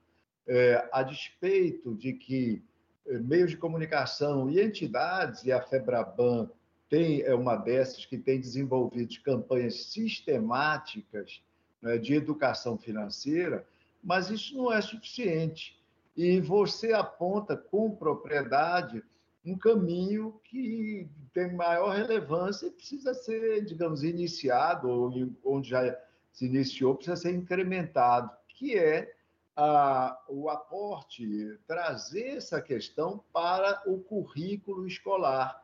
é, 0.47 0.87
a 0.93 1.03
despeito 1.03 1.95
de 1.95 2.13
que 2.13 2.63
é, 3.07 3.19
meios 3.19 3.51
de 3.51 3.57
comunicação 3.57 4.51
e 4.51 4.61
entidades, 4.61 5.43
e 5.45 5.53
a 5.53 5.63
FEBRABAN 5.63 6.51
tem, 6.93 7.23
é 7.23 7.35
uma 7.35 7.57
dessas 7.57 8.05
que 8.05 8.19
tem 8.19 8.39
desenvolvido 8.39 9.15
campanhas 9.25 9.85
sistemáticas 9.85 11.43
né, 11.81 11.97
de 11.97 12.13
educação 12.13 12.77
financeira, 12.77 13.67
mas 14.05 14.29
isso 14.29 14.55
não 14.55 14.71
é 14.71 14.79
suficiente. 14.83 15.83
E 16.15 16.39
você 16.39 16.93
aponta 16.93 17.57
com 17.57 17.97
propriedade 17.97 19.03
um 19.43 19.57
caminho 19.57 20.39
que 20.45 21.09
tem 21.33 21.55
maior 21.55 21.97
relevância 21.97 22.67
e 22.67 22.71
precisa 22.71 23.15
ser, 23.15 23.65
digamos, 23.65 24.03
iniciado, 24.03 24.87
ou 24.87 25.31
onde 25.47 25.71
já 25.71 25.99
se 26.31 26.45
iniciou, 26.45 26.95
precisa 26.95 27.17
ser 27.17 27.35
incrementado, 27.35 28.31
que 28.47 28.77
é 28.77 29.15
a, 29.57 30.23
o 30.29 30.51
aporte, 30.51 31.59
trazer 31.67 32.37
essa 32.37 32.61
questão 32.61 33.25
para 33.33 33.83
o 33.87 33.99
currículo 33.99 34.87
escolar. 34.87 35.62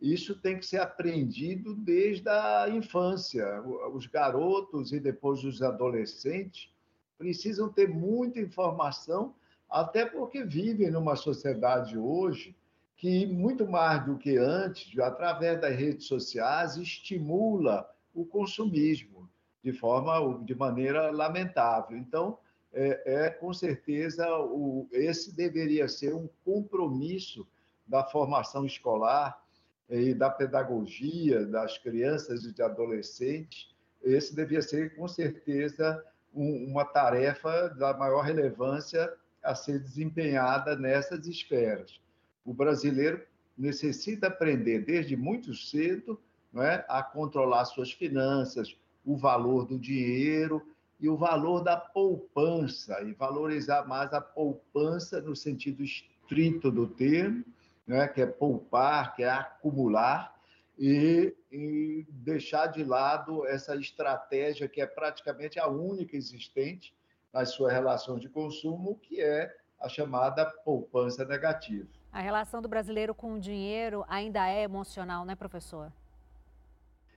Isso 0.00 0.34
tem 0.34 0.58
que 0.58 0.64
ser 0.64 0.80
aprendido 0.80 1.74
desde 1.74 2.28
a 2.28 2.68
infância. 2.70 3.62
Os 3.92 4.06
garotos 4.06 4.92
e 4.92 5.00
depois 5.00 5.44
os 5.44 5.60
adolescentes 5.60 6.70
precisam 7.18 7.68
ter 7.68 7.88
muita 7.88 8.40
informação, 8.40 9.34
até 9.68 10.06
porque 10.06 10.42
vivem 10.42 10.90
numa 10.90 11.16
sociedade 11.16 11.98
hoje 11.98 12.56
que, 12.96 13.26
muito 13.26 13.66
mais 13.66 14.04
do 14.04 14.16
que 14.16 14.38
antes, 14.38 14.98
através 14.98 15.60
das 15.60 15.76
redes 15.76 16.06
sociais, 16.06 16.76
estimula 16.76 17.88
o 18.14 18.24
consumismo 18.24 19.28
de 19.62 19.72
forma, 19.72 20.42
de 20.44 20.54
maneira 20.54 21.10
lamentável. 21.10 21.96
Então, 21.96 22.38
é, 22.72 23.26
é 23.26 23.30
com 23.30 23.52
certeza 23.52 24.26
o, 24.38 24.88
esse 24.92 25.34
deveria 25.34 25.88
ser 25.88 26.14
um 26.14 26.28
compromisso 26.44 27.46
da 27.86 28.04
formação 28.04 28.64
escolar 28.64 29.42
e 29.90 30.14
da 30.14 30.30
pedagogia 30.30 31.44
das 31.44 31.76
crianças 31.76 32.44
e 32.44 32.52
de 32.52 32.62
adolescentes. 32.62 33.74
Esse 34.02 34.34
devia 34.34 34.62
ser 34.62 34.94
com 34.94 35.08
certeza 35.08 36.02
um, 36.32 36.70
uma 36.70 36.84
tarefa 36.84 37.68
da 37.70 37.92
maior 37.92 38.22
relevância 38.22 39.12
a 39.42 39.54
ser 39.54 39.80
desempenhada 39.80 40.76
nessas 40.76 41.26
esferas. 41.26 42.00
O 42.44 42.54
brasileiro 42.54 43.22
necessita 43.58 44.28
aprender 44.28 44.84
desde 44.84 45.16
muito 45.16 45.54
cedo 45.54 46.18
é, 46.56 46.84
a 46.88 47.02
controlar 47.02 47.64
suas 47.64 47.92
finanças, 47.92 48.76
o 49.04 49.16
valor 49.16 49.66
do 49.66 49.78
dinheiro 49.78 50.62
e 50.98 51.08
o 51.08 51.16
valor 51.16 51.62
da 51.62 51.76
poupança, 51.76 53.02
e 53.02 53.12
valorizar 53.12 53.86
mais 53.86 54.12
a 54.12 54.20
poupança 54.20 55.20
no 55.20 55.34
sentido 55.34 55.82
estrito 55.82 56.70
do 56.70 56.86
termo, 56.86 57.44
né, 57.90 58.06
que 58.06 58.22
é 58.22 58.26
poupar, 58.26 59.16
que 59.16 59.24
é 59.24 59.28
acumular, 59.28 60.32
e, 60.78 61.34
e 61.50 62.06
deixar 62.08 62.68
de 62.68 62.84
lado 62.84 63.44
essa 63.46 63.74
estratégia 63.74 64.68
que 64.68 64.80
é 64.80 64.86
praticamente 64.86 65.58
a 65.58 65.66
única 65.66 66.16
existente 66.16 66.94
nas 67.32 67.50
suas 67.50 67.72
relações 67.72 68.20
de 68.20 68.28
consumo, 68.28 68.96
que 69.02 69.20
é 69.20 69.52
a 69.80 69.88
chamada 69.88 70.46
poupança 70.64 71.24
negativa. 71.24 71.88
A 72.12 72.20
relação 72.20 72.62
do 72.62 72.68
brasileiro 72.68 73.12
com 73.12 73.34
o 73.34 73.40
dinheiro 73.40 74.04
ainda 74.08 74.48
é 74.48 74.62
emocional, 74.62 75.24
né, 75.24 75.34
professor? 75.34 75.92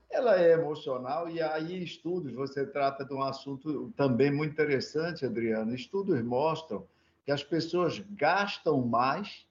ela 0.09 0.39
é 0.39 0.51
emocional 0.51 1.27
e 1.27 1.41
aí 1.41 1.83
estudos, 1.83 2.31
você 2.33 2.67
trata 2.67 3.03
de 3.03 3.11
um 3.11 3.23
assunto 3.23 3.91
também 3.97 4.31
muito 4.31 4.51
interessante, 4.51 5.25
Adriana. 5.25 5.73
Estudos 5.73 6.21
mostram 6.21 6.85
que 7.25 7.31
as 7.31 7.43
pessoas 7.43 7.97
gastam 8.11 8.79
mais 8.85 9.47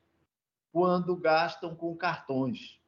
quando 0.72 1.14
gastam 1.14 1.74
com 1.76 1.94
cartões, 1.94 2.80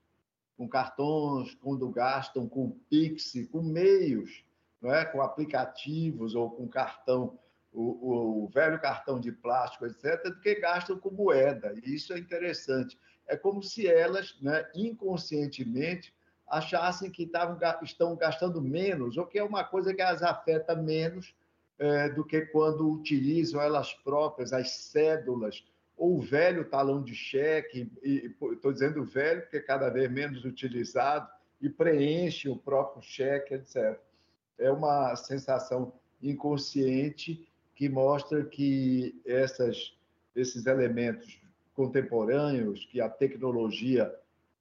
com 0.56 0.66
cartões, 0.68 1.54
quando 1.56 1.88
gastam 1.90 2.48
com 2.48 2.70
Pix, 2.88 3.34
com 3.52 3.62
meios, 3.62 4.44
não 4.80 4.92
é? 4.92 5.04
com 5.04 5.20
aplicativos 5.20 6.34
ou 6.34 6.50
com 6.50 6.66
cartão, 6.66 7.38
o, 7.72 8.44
o 8.44 8.48
velho 8.48 8.80
cartão 8.80 9.20
de 9.20 9.32
plástico, 9.32 9.84
etc., 9.84 10.22
do 10.24 10.40
que 10.40 10.54
gastam 10.54 10.98
com 10.98 11.10
moeda. 11.10 11.74
E 11.84 11.94
isso 11.94 12.12
é 12.12 12.18
interessante. 12.18 12.98
É 13.26 13.36
como 13.36 13.62
se 13.62 13.86
elas, 13.86 14.36
né, 14.40 14.66
inconscientemente, 14.74 16.14
achassem 16.46 17.10
que 17.10 17.26
tavam, 17.26 17.58
estão 17.82 18.16
gastando 18.16 18.62
menos, 18.62 19.16
ou 19.16 19.26
que 19.26 19.38
é 19.38 19.44
uma 19.44 19.64
coisa 19.64 19.92
que 19.92 20.02
as 20.02 20.22
afeta 20.22 20.74
menos 20.76 21.34
é, 21.78 22.08
do 22.10 22.24
que 22.24 22.42
quando 22.42 22.88
utilizam 22.88 23.60
elas 23.60 23.92
próprias, 23.92 24.52
as 24.52 24.70
cédulas, 24.70 25.64
ou 25.96 26.18
o 26.18 26.20
velho 26.20 26.64
talão 26.64 27.02
de 27.02 27.14
cheque, 27.14 27.90
estou 28.02 28.72
dizendo 28.72 29.04
velho 29.04 29.42
porque 29.42 29.58
é 29.58 29.60
cada 29.60 29.88
vez 29.88 30.10
menos 30.10 30.44
utilizado, 30.44 31.28
e 31.60 31.68
preenche 31.68 32.48
o 32.48 32.56
próprio 32.56 33.02
cheque, 33.02 33.54
etc. 33.54 33.98
É 34.58 34.70
uma 34.70 35.16
sensação 35.16 35.92
inconsciente 36.22 37.48
que 37.74 37.88
mostra 37.88 38.44
que 38.44 39.18
essas, 39.24 39.96
esses 40.36 40.66
elementos 40.66 41.40
contemporâneos 41.74 42.84
que 42.86 43.00
a 43.00 43.08
tecnologia 43.08 44.14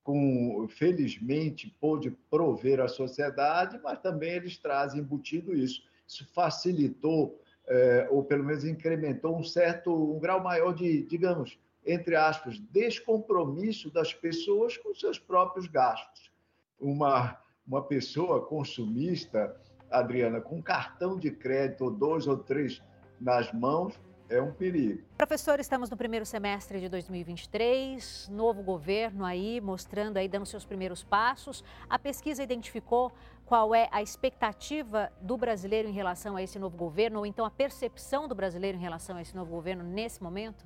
com, 0.04 0.68
felizmente, 0.70 1.74
pôde 1.80 2.12
prover 2.30 2.80
à 2.80 2.88
sociedade, 2.88 3.80
mas 3.84 4.00
também 4.00 4.32
eles 4.32 4.58
trazem 4.58 5.00
embutido 5.00 5.56
isso. 5.56 5.84
Isso 6.08 6.28
facilitou, 6.34 7.42
é, 7.68 8.08
ou 8.10 8.24
pelo 8.24 8.44
menos 8.44 8.66
incrementou 8.66 9.38
um 9.38 9.44
certo, 9.44 9.94
um 9.94 10.20
grau 10.20 10.42
maior 10.42 10.74
de, 10.74 11.04
digamos, 11.04 11.58
entre 11.86 12.16
aspas, 12.16 12.60
descompromisso 12.72 13.92
das 13.92 14.14
pessoas 14.14 14.78
com 14.78 14.94
seus 14.94 15.20
próprios 15.20 15.68
gastos. 15.68 16.32
Uma, 16.80 17.38
uma 17.68 17.82
pessoa 17.84 18.46
consumista, 18.46 19.56
Adriana, 19.90 20.42
com 20.42 20.62
cartão 20.62 21.18
de 21.18 21.32
crédito, 21.32 21.90
dois 21.90 22.28
ou 22.28 22.38
três 22.38 22.82
nas 23.20 23.52
mãos, 23.54 24.00
é 24.34 24.42
um 24.42 24.52
perigo. 24.52 25.04
Professor, 25.18 25.60
estamos 25.60 25.90
no 25.90 25.96
primeiro 25.96 26.26
semestre 26.26 26.80
de 26.80 26.90
2023, 26.90 28.30
novo 28.32 28.64
governo 28.64 29.24
aí, 29.24 29.62
mostrando 29.62 30.18
aí, 30.18 30.28
dando 30.28 30.46
seus 30.46 30.66
primeiros 30.66 31.04
passos. 31.04 31.64
A 31.88 32.00
pesquisa 32.00 32.42
identificou 32.42 33.12
qual 33.46 33.76
é 33.76 33.88
a 33.92 34.02
expectativa 34.02 35.12
do 35.22 35.38
brasileiro 35.38 35.88
em 35.88 35.92
relação 35.92 36.36
a 36.36 36.42
esse 36.42 36.58
novo 36.58 36.76
governo, 36.76 37.20
ou 37.20 37.26
então 37.26 37.46
a 37.46 37.52
percepção 37.52 38.28
do 38.28 38.34
brasileiro 38.34 38.78
em 38.78 38.82
relação 38.82 39.18
a 39.18 39.22
esse 39.22 39.36
novo 39.36 39.52
governo 39.52 39.84
nesse 39.84 40.22
momento? 40.24 40.66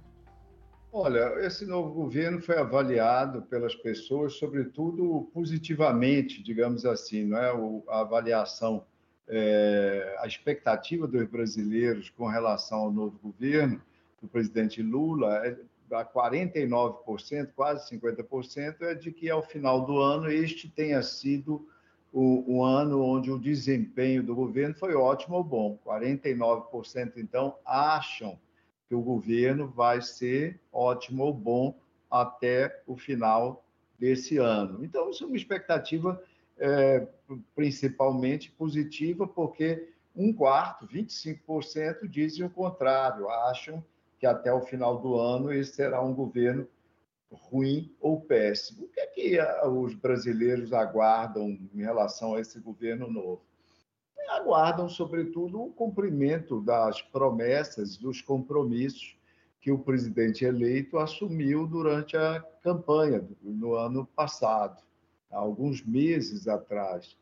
Olha, 0.91 1.45
esse 1.45 1.65
novo 1.65 1.93
governo 1.93 2.41
foi 2.41 2.57
avaliado 2.57 3.41
pelas 3.43 3.75
pessoas, 3.75 4.37
sobretudo 4.37 5.29
positivamente, 5.33 6.41
digamos 6.41 6.85
assim, 6.85 7.25
não 7.25 7.37
é? 7.37 7.51
a 7.89 7.99
avaliação 7.99 8.85
é, 9.27 10.15
a 10.19 10.27
expectativa 10.27 11.07
dos 11.07 11.27
brasileiros 11.27 12.09
com 12.09 12.27
relação 12.27 12.79
ao 12.79 12.91
novo 12.91 13.19
governo 13.21 13.81
do 14.21 14.27
presidente 14.27 14.81
Lula 14.81 15.45
é 15.45 15.57
a 15.91 16.05
49%, 16.05 17.49
quase 17.55 17.89
50%, 17.97 18.81
é 18.81 18.93
de 18.93 19.11
que 19.11 19.29
ao 19.29 19.41
final 19.41 19.85
do 19.85 19.99
ano 19.99 20.29
este 20.29 20.69
tenha 20.69 21.01
sido 21.01 21.67
o, 22.11 22.57
o 22.57 22.63
ano 22.63 23.01
onde 23.01 23.31
o 23.31 23.39
desempenho 23.39 24.23
do 24.23 24.35
governo 24.35 24.75
foi 24.75 24.95
ótimo 24.95 25.35
ou 25.35 25.43
bom. 25.43 25.77
49% 25.85 27.13
então 27.17 27.55
acham 27.65 28.37
que 28.87 28.95
o 28.95 29.01
governo 29.01 29.67
vai 29.67 30.01
ser 30.01 30.59
ótimo 30.71 31.23
ou 31.23 31.33
bom 31.33 31.77
até 32.09 32.81
o 32.87 32.95
final 32.95 33.63
desse 33.99 34.37
ano. 34.37 34.83
Então, 34.83 35.09
isso 35.09 35.23
é 35.23 35.27
uma 35.27 35.35
expectativa 35.35 36.21
é, 36.59 37.07
principalmente 37.55 38.51
positiva, 38.51 39.27
porque 39.27 39.89
um 40.15 40.33
quarto, 40.33 40.87
25%, 40.87 42.07
dizem 42.07 42.45
o 42.45 42.49
contrário, 42.49 43.29
acham 43.29 43.83
que 44.19 44.25
até 44.25 44.51
o 44.51 44.61
final 44.61 44.99
do 44.99 45.15
ano 45.19 45.53
esse 45.53 45.75
será 45.75 46.01
um 46.01 46.13
governo 46.13 46.67
ruim 47.31 47.93
ou 47.99 48.21
péssimo. 48.21 48.85
O 48.85 48.87
que 48.87 48.99
é 48.99 49.05
que 49.05 49.39
os 49.67 49.93
brasileiros 49.93 50.73
aguardam 50.73 51.59
em 51.73 51.81
relação 51.81 52.35
a 52.35 52.41
esse 52.41 52.59
governo 52.59 53.11
novo? 53.11 53.41
Aguardam, 54.29 54.89
sobretudo, 54.89 55.61
o 55.61 55.71
cumprimento 55.71 56.59
das 56.61 57.01
promessas, 57.01 57.95
dos 57.95 58.21
compromissos 58.21 59.15
que 59.61 59.71
o 59.71 59.79
presidente 59.79 60.43
eleito 60.43 60.97
assumiu 60.97 61.67
durante 61.67 62.17
a 62.17 62.41
campanha 62.61 63.23
no 63.41 63.75
ano 63.75 64.05
passado 64.05 64.86
há 65.31 65.37
alguns 65.37 65.83
meses 65.83 66.47
atrás. 66.47 67.17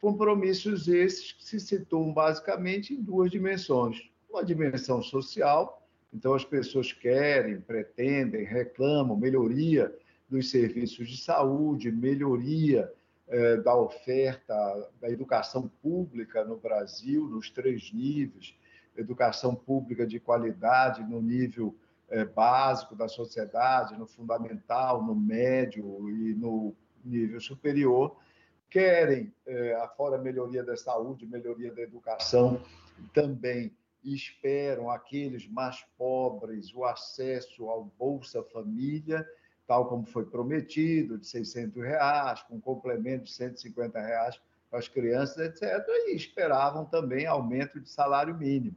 Compromissos 0.00 0.88
esses 0.88 1.32
que 1.32 1.44
se 1.44 1.60
situam 1.60 2.12
basicamente 2.12 2.92
em 2.92 3.02
duas 3.02 3.30
dimensões. 3.30 4.10
Uma 4.28 4.44
dimensão 4.44 5.00
social, 5.00 5.86
então 6.12 6.34
as 6.34 6.44
pessoas 6.44 6.92
querem, 6.92 7.60
pretendem, 7.60 8.44
reclamam 8.44 9.16
melhoria 9.16 9.94
dos 10.28 10.50
serviços 10.50 11.08
de 11.08 11.16
saúde, 11.16 11.90
melhoria 11.90 12.92
eh, 13.28 13.56
da 13.58 13.74
oferta 13.74 14.54
da 15.00 15.08
educação 15.08 15.70
pública 15.82 16.44
no 16.44 16.56
Brasil, 16.56 17.26
nos 17.26 17.50
três 17.50 17.92
níveis, 17.92 18.54
educação 18.96 19.54
pública 19.54 20.06
de 20.06 20.20
qualidade 20.20 21.02
no 21.02 21.22
nível 21.22 21.74
eh, 22.10 22.24
básico 22.24 22.94
da 22.94 23.08
sociedade, 23.08 23.96
no 23.98 24.06
fundamental, 24.06 25.02
no 25.02 25.14
médio 25.14 26.10
e 26.10 26.34
no 26.34 26.74
nível 27.08 27.40
superior, 27.40 28.16
querem, 28.70 29.32
é, 29.46 29.74
afora 29.76 30.18
melhoria 30.18 30.62
da 30.62 30.76
saúde, 30.76 31.26
melhoria 31.26 31.72
da 31.72 31.82
educação, 31.82 32.60
também 33.12 33.72
esperam 34.02 34.90
aqueles 34.90 35.48
mais 35.48 35.82
pobres 35.96 36.74
o 36.74 36.84
acesso 36.84 37.68
ao 37.68 37.84
Bolsa 37.84 38.42
Família, 38.42 39.26
tal 39.66 39.88
como 39.88 40.04
foi 40.04 40.26
prometido, 40.26 41.18
de 41.18 41.26
600 41.26 41.82
reais, 41.82 42.42
com 42.42 42.60
complemento 42.60 43.24
de 43.24 43.32
150 43.32 43.98
reais 43.98 44.40
para 44.68 44.78
as 44.78 44.88
crianças, 44.88 45.38
etc. 45.38 45.86
E 46.08 46.16
esperavam 46.16 46.84
também 46.84 47.26
aumento 47.26 47.80
de 47.80 47.88
salário 47.88 48.34
mínimo, 48.34 48.76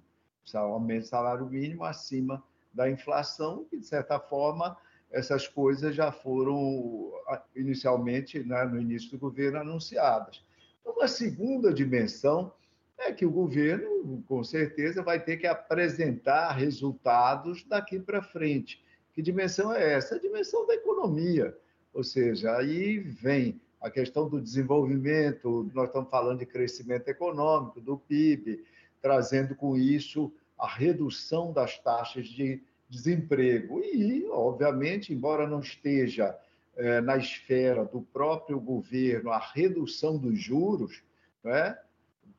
aumento 0.53 1.03
de 1.03 1.09
salário 1.09 1.45
mínimo 1.47 1.83
acima 1.83 2.41
da 2.71 2.89
inflação, 2.89 3.65
que, 3.65 3.77
de 3.77 3.85
certa 3.85 4.19
forma, 4.19 4.77
essas 5.11 5.47
coisas 5.47 5.95
já 5.95 6.11
foram 6.11 7.11
inicialmente, 7.55 8.43
né, 8.43 8.65
no 8.65 8.79
início 8.79 9.11
do 9.11 9.17
governo, 9.17 9.59
anunciadas. 9.59 10.43
Então, 10.81 11.07
segunda 11.07 11.73
dimensão 11.73 12.51
é 12.97 13.11
que 13.11 13.25
o 13.25 13.31
governo, 13.31 14.23
com 14.27 14.43
certeza, 14.43 15.03
vai 15.03 15.23
ter 15.23 15.37
que 15.37 15.47
apresentar 15.47 16.51
resultados 16.51 17.63
daqui 17.63 17.99
para 17.99 18.21
frente. 18.21 18.83
Que 19.13 19.21
dimensão 19.21 19.73
é 19.73 19.93
essa? 19.93 20.15
A 20.15 20.19
dimensão 20.19 20.65
da 20.65 20.75
economia. 20.75 21.55
Ou 21.93 22.03
seja, 22.03 22.55
aí 22.55 22.99
vem 22.99 23.59
a 23.81 23.89
questão 23.89 24.27
do 24.27 24.41
desenvolvimento, 24.41 25.69
nós 25.73 25.87
estamos 25.87 26.09
falando 26.09 26.39
de 26.39 26.45
crescimento 26.45 27.07
econômico, 27.07 27.79
do 27.79 27.97
PIB, 27.97 28.63
trazendo 29.01 29.55
com 29.55 29.77
isso 29.77 30.31
a 30.57 30.67
redução 30.67 31.53
das 31.53 31.77
taxas 31.77 32.27
de 32.27 32.61
desemprego. 32.89 33.81
E, 33.83 34.27
obviamente, 34.29 35.13
embora 35.13 35.47
não 35.47 35.59
esteja 35.59 36.37
é, 36.75 37.01
na 37.01 37.17
esfera 37.17 37.83
do 37.83 38.01
próprio 38.01 38.59
governo 38.59 39.31
a 39.31 39.39
redução 39.39 40.17
dos 40.17 40.39
juros, 40.39 41.03
né? 41.43 41.77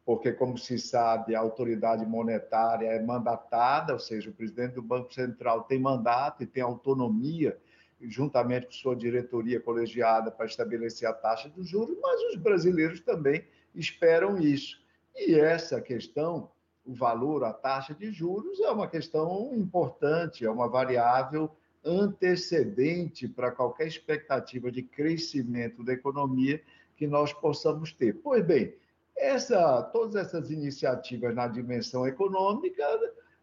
porque, 0.08 0.32
como 0.32 0.56
se 0.56 0.78
sabe, 0.78 1.34
a 1.34 1.40
autoridade 1.40 2.06
monetária 2.06 2.86
é 2.86 3.02
mandatada, 3.02 3.92
ou 3.92 3.98
seja, 3.98 4.30
o 4.30 4.32
presidente 4.32 4.72
do 4.72 4.82
Banco 4.82 5.12
Central 5.12 5.64
tem 5.64 5.78
mandato 5.78 6.42
e 6.42 6.46
tem 6.46 6.62
autonomia, 6.62 7.58
juntamente 8.00 8.66
com 8.66 8.72
sua 8.72 8.96
diretoria 8.96 9.60
colegiada, 9.60 10.30
para 10.30 10.46
estabelecer 10.46 11.06
a 11.06 11.12
taxa 11.12 11.50
dos 11.50 11.68
juros, 11.68 11.94
mas 12.00 12.22
os 12.32 12.36
brasileiros 12.36 13.00
também 13.00 13.44
esperam 13.74 14.38
isso. 14.38 14.80
E 15.14 15.34
essa 15.34 15.78
questão 15.78 16.50
o 16.88 16.94
valor, 16.94 17.44
a 17.44 17.52
taxa 17.52 17.94
de 17.94 18.10
juros, 18.10 18.58
é 18.60 18.70
uma 18.70 18.88
questão 18.88 19.52
importante, 19.54 20.46
é 20.46 20.50
uma 20.50 20.66
variável 20.66 21.50
antecedente 21.84 23.28
para 23.28 23.52
qualquer 23.52 23.86
expectativa 23.86 24.72
de 24.72 24.82
crescimento 24.82 25.84
da 25.84 25.92
economia 25.92 26.62
que 26.96 27.06
nós 27.06 27.30
possamos 27.30 27.92
ter. 27.92 28.14
Pois 28.14 28.42
bem, 28.42 28.74
essa, 29.14 29.82
todas 29.92 30.16
essas 30.16 30.50
iniciativas 30.50 31.34
na 31.34 31.46
dimensão 31.46 32.06
econômica 32.06 32.82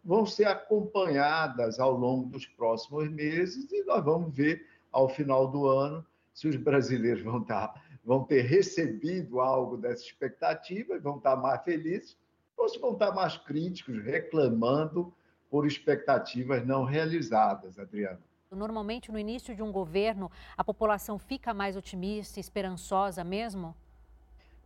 vão 0.04 0.26
ser 0.26 0.46
acompanhadas 0.48 1.80
ao 1.80 1.92
longo 1.92 2.28
dos 2.28 2.48
próximos 2.48 3.08
meses 3.12 3.72
e 3.72 3.84
nós 3.84 4.04
vamos 4.04 4.36
ver 4.36 4.66
ao 4.92 5.08
final 5.08 5.48
do 5.48 5.68
ano 5.68 6.04
se 6.34 6.48
os 6.48 6.56
brasileiros 6.56 7.22
vão, 7.22 7.44
estar, 7.44 7.80
vão 8.04 8.24
ter 8.24 8.42
recebido 8.42 9.40
algo 9.40 9.78
dessa 9.78 10.04
expectativa 10.04 10.96
e 10.96 11.00
vão 11.00 11.18
estar 11.18 11.36
mais 11.36 11.62
felizes 11.64 12.18
ou 12.58 12.70
se 12.70 12.80
vão 12.80 12.94
estar 12.94 13.12
mais 13.12 13.38
críticos, 13.38 14.04
reclamando 14.04 15.14
por 15.50 15.66
expectativas 15.66 16.66
não 16.66 16.84
realizadas, 16.84 17.78
Adriana. 17.78 18.20
Normalmente, 18.52 19.12
no 19.12 19.20
início 19.20 19.56
de 19.56 19.62
um 19.62 19.72
governo, 19.72 20.32
a 20.58 20.64
população 20.64 21.20
fica 21.20 21.54
mais 21.54 21.76
otimista, 21.76 22.40
esperançosa 22.40 23.24
mesmo? 23.24 23.76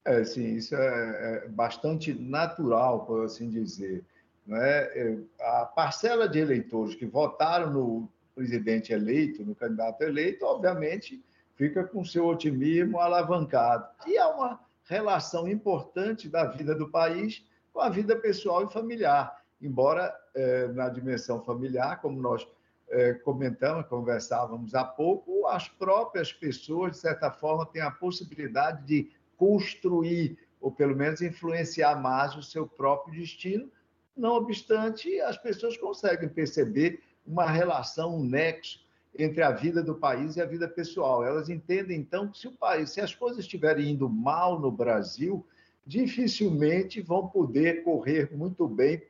É, 0.05 0.23
sim, 0.23 0.55
isso 0.55 0.75
é, 0.75 1.43
é 1.45 1.47
bastante 1.47 2.13
natural, 2.13 3.05
por 3.05 3.25
assim 3.25 3.49
dizer. 3.49 4.03
Não 4.45 4.57
é? 4.57 4.83
é? 4.95 5.17
A 5.41 5.65
parcela 5.65 6.27
de 6.27 6.39
eleitores 6.39 6.95
que 6.95 7.05
votaram 7.05 7.71
no 7.71 8.09
presidente 8.35 8.93
eleito, 8.93 9.43
no 9.43 9.53
candidato 9.53 10.01
eleito, 10.01 10.45
obviamente 10.45 11.21
fica 11.55 11.83
com 11.83 12.05
seu 12.05 12.25
otimismo 12.25 12.99
alavancado. 12.99 13.85
E 14.07 14.17
há 14.17 14.29
uma 14.29 14.59
relação 14.85 15.47
importante 15.47 16.29
da 16.29 16.45
vida 16.45 16.73
do 16.73 16.89
país 16.89 17.43
com 17.73 17.81
a 17.81 17.89
vida 17.89 18.15
pessoal 18.15 18.63
e 18.65 18.71
familiar. 18.71 19.39
Embora 19.61 20.13
é, 20.35 20.67
na 20.69 20.89
dimensão 20.89 21.43
familiar, 21.43 22.01
como 22.01 22.21
nós 22.21 22.47
é, 22.89 23.13
comentamos, 23.13 23.85
conversávamos 23.87 24.73
há 24.73 24.83
pouco, 24.83 25.45
as 25.47 25.67
próprias 25.67 26.33
pessoas, 26.33 26.93
de 26.93 26.97
certa 26.97 27.31
forma, 27.31 27.65
têm 27.65 27.81
a 27.81 27.91
possibilidade 27.91 28.85
de 28.85 29.11
construir, 29.37 30.37
ou 30.59 30.71
pelo 30.71 30.95
menos 30.95 31.21
influenciar 31.21 31.95
mais 32.01 32.35
o 32.35 32.43
seu 32.43 32.67
próprio 32.67 33.19
destino. 33.19 33.69
Não 34.15 34.31
obstante, 34.31 35.19
as 35.21 35.37
pessoas 35.37 35.77
conseguem 35.77 36.27
perceber 36.27 37.01
uma 37.25 37.45
relação, 37.45 38.17
um 38.17 38.23
nexo 38.23 38.79
entre 39.17 39.43
a 39.43 39.51
vida 39.51 39.83
do 39.83 39.95
país 39.95 40.35
e 40.35 40.41
a 40.41 40.45
vida 40.45 40.67
pessoal. 40.67 41.23
Elas 41.23 41.49
entendem, 41.49 41.99
então, 41.99 42.27
que 42.27 42.37
se 42.37 42.47
o 42.47 42.51
país, 42.51 42.91
se 42.91 43.01
as 43.01 43.13
coisas 43.13 43.39
estiverem 43.39 43.91
indo 43.91 44.09
mal 44.09 44.59
no 44.59 44.71
Brasil, 44.71 45.45
dificilmente 45.89 47.01
vão 47.01 47.27
poder 47.27 47.83
correr 47.83 48.29
muito 48.31 48.67
bem, 48.67 49.01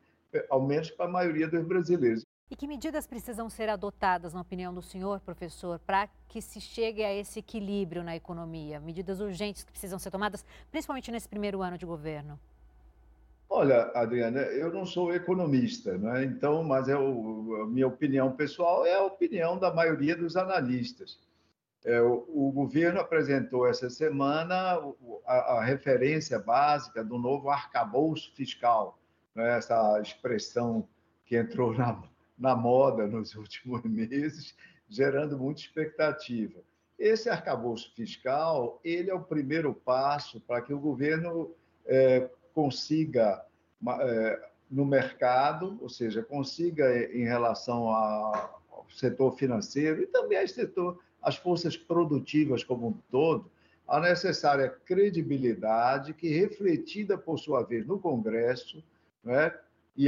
ao 0.50 0.66
menos 0.66 0.90
para 0.90 1.08
a 1.08 1.12
maioria 1.12 1.46
dos 1.46 1.66
brasileiros. 1.66 2.26
E 2.50 2.56
que 2.56 2.66
medidas 2.66 3.06
precisam 3.06 3.50
ser 3.50 3.68
adotadas, 3.68 4.34
na 4.34 4.40
opinião 4.40 4.74
do 4.74 4.82
senhor, 4.82 5.20
professor, 5.20 5.78
para 5.80 6.10
que 6.30 6.42
se 6.42 6.62
chegue 6.62 7.04
a 7.04 7.14
esse 7.14 7.40
equilíbrio 7.40 8.02
na 8.02 8.16
economia? 8.16 8.80
Medidas 8.80 9.20
urgentes 9.20 9.64
que 9.64 9.72
precisam 9.72 10.00
ser 10.00 10.10
tomadas, 10.10 10.46
principalmente 10.72 11.12
nesse 11.12 11.28
primeiro 11.28 11.62
ano 11.62 11.78
de 11.78 11.86
governo? 11.86 12.40
Olha, 13.50 13.92
Adriana, 13.94 14.40
eu 14.40 14.72
não 14.72 14.86
sou 14.86 15.14
economista, 15.14 15.98
né? 15.98 16.24
então, 16.24 16.64
mas 16.64 16.88
é 16.88 16.96
o, 16.96 17.64
a 17.64 17.68
minha 17.68 17.88
opinião 17.88 18.32
pessoal 18.32 18.86
é 18.86 18.96
a 18.96 19.04
opinião 19.04 19.60
da 19.60 19.74
maioria 19.74 20.16
dos 20.16 20.38
analistas. 20.38 21.20
É, 21.86 22.02
o, 22.02 22.26
o, 22.28 22.52
governo 22.52 23.00
apresentou 23.00 23.66
essa 23.66 23.90
semana 23.90 24.78
a, 25.26 25.34
a, 25.34 25.64
referência 25.64 26.38
básica 26.38 27.04
do 27.04 27.18
novo 27.18 27.50
arcabouço 27.50 28.34
fiscal, 28.36 29.00
né? 29.34 29.58
essa 29.58 30.00
expressão 30.02 30.86
que 31.26 31.38
entrou 31.38 31.74
na, 31.74 32.04
na 32.38 32.54
moda 32.54 33.08
nos 33.08 33.34
últimos 33.36 33.82
meses, 33.84 34.54
gerando 34.90 35.38
muita 35.38 35.62
expectativa. 35.62 36.60
Esse 36.98 37.30
arcabouço 37.30 37.94
fiscal, 37.96 38.82
ele 38.84 39.10
é 39.10 39.14
o 39.14 39.24
primeiro 39.24 39.74
passo 39.74 40.42
para 40.42 40.62
que 40.62 40.74
o 40.74 40.80
governo 40.80 41.56
é, 41.86 42.30
consiga, 42.54 43.46
é, 44.02 44.50
no 44.70 44.86
mercado, 44.86 45.78
ou 45.82 45.88
seja, 45.88 46.22
consiga 46.22 46.94
em 47.16 47.24
relação 47.24 47.88
ao 47.88 48.60
setor 48.90 49.38
financeiro 49.38 50.02
e 50.02 50.08
também 50.08 50.40
ao 50.40 50.48
setor, 50.48 51.00
as 51.22 51.36
forças 51.36 51.76
produtivas 51.76 52.64
como 52.64 52.88
um 52.88 52.94
todo, 53.12 53.52
a 53.88 54.00
necessária 54.00 54.70
credibilidade 54.70 56.14
que, 56.14 56.30
refletida 56.30 57.18
por 57.18 57.40
sua 57.40 57.64
vez 57.64 57.86
no 57.86 58.00
Congresso, 58.00 58.84
né, 59.24 59.54
e 59.98 60.08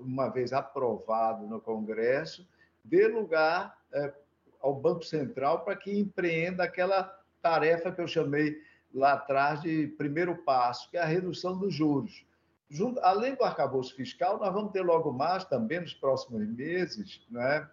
uma 0.00 0.28
vez 0.28 0.52
aprovado 0.52 1.46
no 1.46 1.60
Congresso, 1.60 2.46
dê 2.84 3.06
lugar 3.06 3.78
é, 3.92 4.12
ao 4.60 4.74
Banco 4.74 5.04
Central 5.04 5.64
para 5.64 5.76
que 5.76 5.96
empreenda 5.96 6.64
aquela 6.64 7.04
tarefa 7.40 7.92
que 7.92 8.00
eu 8.00 8.08
chamei 8.08 8.60
lá 8.92 9.14
atrás 9.14 9.60
de 9.62 9.86
primeiro 9.96 10.36
passo, 10.42 10.90
que 10.90 10.96
é 10.96 11.00
a 11.00 11.06
redução 11.06 11.56
dos 11.56 11.72
juros. 11.72 12.26
Junto, 12.68 13.00
além 13.00 13.34
do 13.34 13.44
arcabouço 13.44 13.94
fiscal, 13.94 14.38
nós 14.38 14.52
vamos 14.52 14.72
ter 14.72 14.82
logo 14.82 15.12
mais, 15.12 15.44
também 15.44 15.80
nos 15.80 15.94
próximos 15.94 16.46
meses, 16.48 17.24
né, 17.30 17.68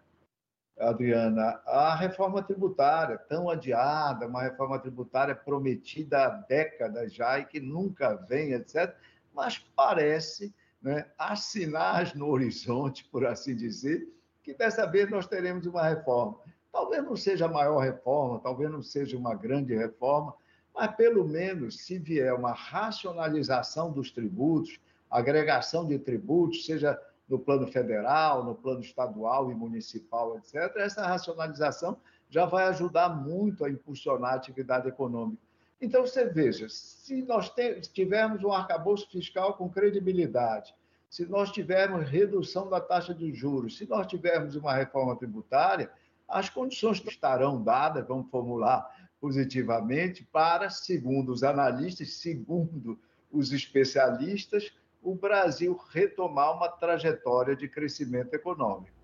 Adriana, 0.80 1.62
a 1.66 1.94
reforma 1.96 2.42
tributária, 2.42 3.18
tão 3.18 3.50
adiada, 3.50 4.28
uma 4.28 4.42
reforma 4.42 4.80
tributária 4.80 5.36
prometida 5.36 6.26
há 6.26 6.30
décadas 6.30 7.14
já 7.14 7.38
e 7.38 7.46
que 7.46 7.60
nunca 7.60 8.16
vem, 8.16 8.54
etc., 8.54 8.96
mas 9.34 9.58
parece 9.76 10.54
né, 10.82 11.06
assinar 11.18 12.16
no 12.16 12.30
horizonte, 12.30 13.04
por 13.06 13.26
assim 13.26 13.56
dizer, 13.56 14.08
que 14.42 14.54
dessa 14.54 14.86
vez 14.86 15.10
nós 15.10 15.28
teremos 15.28 15.66
uma 15.66 15.84
reforma. 15.84 16.38
Talvez 16.72 17.04
não 17.04 17.16
seja 17.16 17.46
a 17.46 17.50
maior 17.50 17.80
reforma, 17.80 18.40
talvez 18.40 18.72
não 18.72 18.82
seja 18.82 19.18
uma 19.18 19.36
grande 19.36 19.76
reforma, 19.76 20.34
mas 20.74 20.96
pelo 20.96 21.28
menos 21.28 21.82
se 21.82 22.00
vier 22.00 22.34
uma 22.34 22.54
racionalização 22.54 23.92
dos 23.92 24.12
tributos, 24.12 24.80
agregação 25.10 25.86
de 25.86 26.00
tributos, 26.00 26.66
seja 26.66 27.00
no 27.30 27.38
plano 27.38 27.68
federal, 27.68 28.44
no 28.44 28.56
plano 28.56 28.82
estadual 28.82 29.52
e 29.52 29.56
municipal, 29.56 30.38
etc., 30.38 30.76
essa 30.78 31.06
racionalização 31.06 31.98
já 32.30 32.46
vai 32.46 32.66
ajudar 32.66 33.10
muito 33.10 33.64
a 33.64 33.70
impulsionar 33.70 34.34
a 34.34 34.36
atividade 34.36 34.88
econômica. 34.88 35.42
Então, 35.82 36.06
você 36.06 36.26
veja, 36.26 36.68
se 36.68 37.22
nós 37.22 37.52
tivermos 37.94 38.44
um 38.44 38.52
arcabouço 38.52 39.10
fiscal 39.10 39.54
com 39.54 39.70
credibilidade, 39.70 40.76
se 41.10 41.26
nós 41.26 41.52
tivermos 41.52 42.08
redução 42.08 42.70
da 42.70 42.82
taxa 42.82 43.14
de 43.14 43.34
juros, 43.34 43.78
se 43.78 43.88
nós 43.88 44.06
tivermos 44.06 44.56
uma 44.56 44.74
reforma 44.74 45.16
tributária, 45.16 45.90
as 46.28 46.50
condições 46.50 47.04
estarão 47.06 47.64
dadas, 47.64 48.08
vamos 48.08 48.30
formular 48.30 48.88
positivamente, 49.20 50.24
para, 50.32 50.70
segundo 50.70 51.32
os 51.32 51.44
analistas, 51.44 52.14
segundo 52.16 53.00
os 53.32 53.52
especialistas, 53.52 54.72
o 55.02 55.16
Brasil 55.16 55.80
retomar 55.92 56.56
uma 56.56 56.70
trajetória 56.70 57.56
de 57.56 57.68
crescimento 57.68 58.34
econômico 58.34 59.00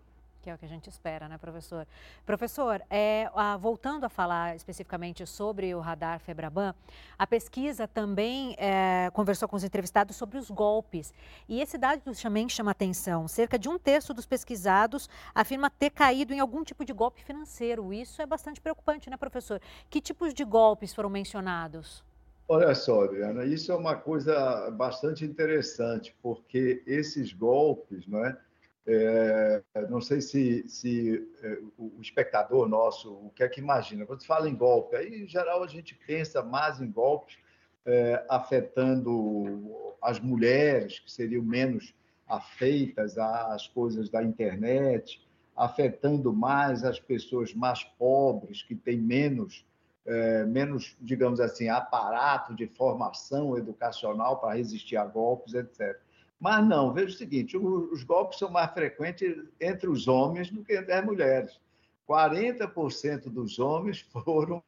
que 0.45 0.49
é 0.51 0.53
o 0.53 0.59
que 0.59 0.65
a 0.65 0.69
gente 0.69 0.87
espera, 0.87 1.27
né, 1.27 1.39
professor? 1.39 1.87
Professor, 2.23 2.79
é, 2.87 3.27
a, 3.33 3.57
voltando 3.57 4.03
a 4.03 4.09
falar 4.09 4.55
especificamente 4.55 5.25
sobre 5.25 5.73
o 5.73 5.79
radar 5.79 6.19
Febraban, 6.19 6.75
a 7.17 7.25
pesquisa 7.25 7.87
também 7.87 8.55
é, 8.59 9.09
conversou 9.11 9.49
com 9.49 9.55
os 9.55 9.63
entrevistados 9.63 10.15
sobre 10.15 10.37
os 10.37 10.51
golpes. 10.51 11.11
E 11.49 11.59
esse 11.59 11.79
dado 11.79 11.99
também 12.21 12.47
chama 12.47 12.69
atenção. 12.69 13.27
Cerca 13.27 13.57
de 13.57 13.67
um 13.67 13.79
terço 13.79 14.13
dos 14.13 14.27
pesquisados 14.27 15.09
afirma 15.33 15.67
ter 15.67 15.89
caído 15.89 16.31
em 16.31 16.39
algum 16.39 16.63
tipo 16.63 16.85
de 16.85 16.93
golpe 16.93 17.23
financeiro. 17.23 17.91
Isso 17.91 18.21
é 18.21 18.25
bastante 18.27 18.61
preocupante, 18.61 19.09
né, 19.09 19.17
professor? 19.17 19.59
Que 19.89 19.99
tipos 19.99 20.31
de 20.31 20.43
golpes 20.43 20.93
foram 20.93 21.09
mencionados? 21.09 22.03
Olha 22.47 22.75
só, 22.75 23.03
Adriana, 23.03 23.43
isso 23.43 23.71
é 23.71 23.75
uma 23.75 23.95
coisa 23.95 24.69
bastante 24.71 25.25
interessante, 25.25 26.15
porque 26.21 26.83
esses 26.85 27.33
golpes, 27.33 28.05
não 28.05 28.23
é? 28.23 28.37
É, 28.87 29.63
não 29.89 29.99
sei 29.99 30.21
se, 30.21 30.63
se 30.67 31.27
é, 31.41 31.57
o 31.75 31.99
espectador 31.99 32.67
nosso, 32.69 33.11
o 33.11 33.31
que 33.31 33.41
é 33.41 33.49
que 33.49 33.59
imagina? 33.59 34.05
Quando 34.05 34.21
se 34.21 34.27
fala 34.27 34.47
em 34.47 34.55
golpe, 34.55 34.95
aí 34.95 35.23
em 35.23 35.27
geral 35.27 35.63
a 35.63 35.67
gente 35.67 35.95
pensa 36.05 36.43
mais 36.43 36.79
em 36.79 36.91
golpes 36.91 37.39
é, 37.83 38.23
afetando 38.29 39.95
as 39.99 40.19
mulheres, 40.19 40.99
que 40.99 41.11
seriam 41.11 41.43
menos 41.43 41.95
afeitas 42.27 43.17
às 43.17 43.67
coisas 43.67 44.07
da 44.07 44.21
internet, 44.21 45.19
afetando 45.55 46.31
mais 46.31 46.83
as 46.83 46.99
pessoas 46.99 47.55
mais 47.55 47.83
pobres, 47.83 48.61
que 48.61 48.75
têm 48.75 48.99
menos, 48.99 49.65
é, 50.05 50.45
menos 50.45 50.95
digamos 51.01 51.39
assim, 51.39 51.67
aparato 51.67 52.53
de 52.53 52.67
formação 52.67 53.57
educacional 53.57 54.39
para 54.39 54.55
resistir 54.55 54.97
a 54.97 55.05
golpes, 55.05 55.53
etc. 55.53 55.99
Mas 56.39 56.65
não, 56.65 56.93
veja 56.93 57.15
o 57.15 57.17
seguinte: 57.17 57.57
os 57.57 58.03
golpes 58.03 58.39
são 58.39 58.49
mais 58.49 58.71
frequentes 58.71 59.35
entre 59.59 59.89
os 59.89 60.07
homens 60.07 60.49
do 60.49 60.63
que 60.63 60.77
entre 60.77 60.93
as 60.93 61.03
mulheres. 61.03 61.59
40% 62.07 63.29
dos 63.29 63.57
homens 63.57 64.01
foram 64.23 64.63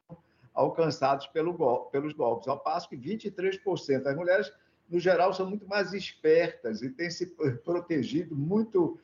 alcançados 0.52 1.28
pelo 1.28 1.54
pelos 1.92 2.12
golpes, 2.12 2.48
ao 2.48 2.58
passo 2.58 2.88
que 2.88 2.96
23%. 2.96 4.06
As 4.06 4.16
mulheres, 4.16 4.52
no 4.88 4.98
geral, 4.98 5.32
são 5.32 5.48
muito 5.48 5.68
mais 5.68 5.92
espertas 5.92 6.82
e 6.82 6.90
têm 6.90 7.10
se 7.10 7.26
protegido 7.64 8.34
muito, 8.34 8.98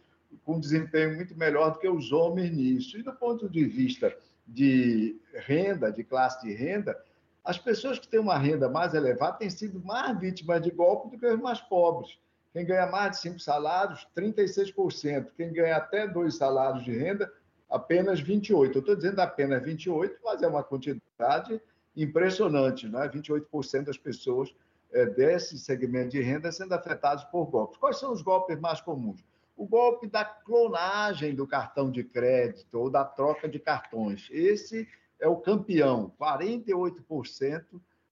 com 0.45 0.59
desempenho 0.59 1.15
muito 1.15 1.37
melhor 1.37 1.71
do 1.71 1.79
que 1.79 1.89
os 1.89 2.11
homens 2.11 2.51
nisso. 2.51 2.99
E 2.99 3.05
do 3.05 3.13
ponto 3.13 3.49
de 3.49 3.65
vista 3.65 4.17
de 4.47 5.21
renda, 5.33 5.91
de 5.91 6.05
classe 6.05 6.43
de 6.43 6.53
renda, 6.53 6.99
as 7.45 7.59
pessoas 7.59 7.99
que 7.99 8.09
têm 8.09 8.21
uma 8.21 8.39
renda 8.39 8.69
mais 8.69 8.95
elevada 8.95 9.39
têm 9.39 9.51
sido 9.51 9.83
mais 9.85 10.19
vítimas 10.19 10.63
de 10.63 10.71
golpe 10.71 11.11
do 11.11 11.19
que 11.19 11.27
os 11.27 11.41
mais 11.41 11.61
pobres. 11.61 12.19
Quem 12.53 12.65
ganha 12.65 12.87
mais 12.87 13.13
de 13.13 13.19
cinco 13.19 13.39
salários, 13.39 14.07
36%. 14.17 15.29
Quem 15.37 15.53
ganha 15.53 15.77
até 15.77 16.07
dois 16.07 16.37
salários 16.37 16.85
de 16.85 16.97
renda, 16.97 17.31
apenas 17.69 18.23
28%. 18.23 18.75
Eu 18.75 18.81
estou 18.81 18.97
dizendo 18.97 19.19
apenas 19.21 19.63
28%, 19.63 20.13
mas 20.25 20.43
é 20.43 20.47
uma 20.47 20.63
quantidade 20.63 21.61
impressionante, 21.97 22.89
né? 22.89 23.09
28% 23.09 23.85
das 23.85 23.99
pessoas 23.99 24.55
é, 24.93 25.05
desse 25.07 25.59
segmento 25.59 26.11
de 26.11 26.21
renda 26.21 26.51
sendo 26.53 26.73
afetados 26.73 27.25
por 27.25 27.47
golpes. 27.47 27.77
Quais 27.79 27.99
são 27.99 28.13
os 28.13 28.23
golpes 28.23 28.59
mais 28.59 28.81
comuns? 28.81 29.23
O 29.57 29.67
golpe 29.67 30.07
da 30.07 30.25
clonagem 30.25 31.35
do 31.35 31.47
cartão 31.47 31.91
de 31.91 32.03
crédito 32.03 32.75
ou 32.79 32.91
da 32.91 33.05
troca 33.05 33.49
de 33.49 33.59
cartões. 33.59 34.29
Esse 34.31 34.89
é 35.21 35.29
o 35.29 35.37
campeão. 35.37 36.13
48% 36.21 37.65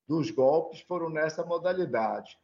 dos 0.07 0.31
golpes 0.31 0.81
foram 0.81 1.11
nessa 1.11 1.45
modalidade 1.45 2.39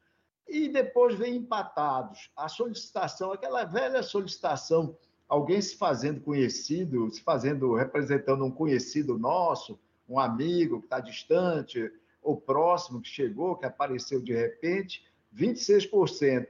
e 0.48 0.68
depois 0.68 1.14
vem 1.14 1.37
empatados. 1.37 2.30
A 2.34 2.48
solicitação, 2.48 3.32
aquela 3.32 3.64
velha 3.64 4.02
solicitação, 4.02 4.96
alguém 5.28 5.61
se 5.61 5.76
fazendo 5.76 6.20
conhecido, 6.20 7.11
se 7.11 7.20
fazendo, 7.22 7.74
representando 7.74 8.44
um 8.44 8.50
conhecido 8.50 9.18
nosso, 9.18 9.78
um 10.08 10.18
amigo 10.18 10.80
que 10.80 10.87
está 10.87 11.00
distante, 11.00 11.92
ou 12.22 12.37
próximo 12.37 13.00
que 13.00 13.08
chegou, 13.08 13.56
que 13.56 13.66
apareceu 13.66 14.20
de 14.20 14.34
repente, 14.34 15.06
26%. 15.37 16.48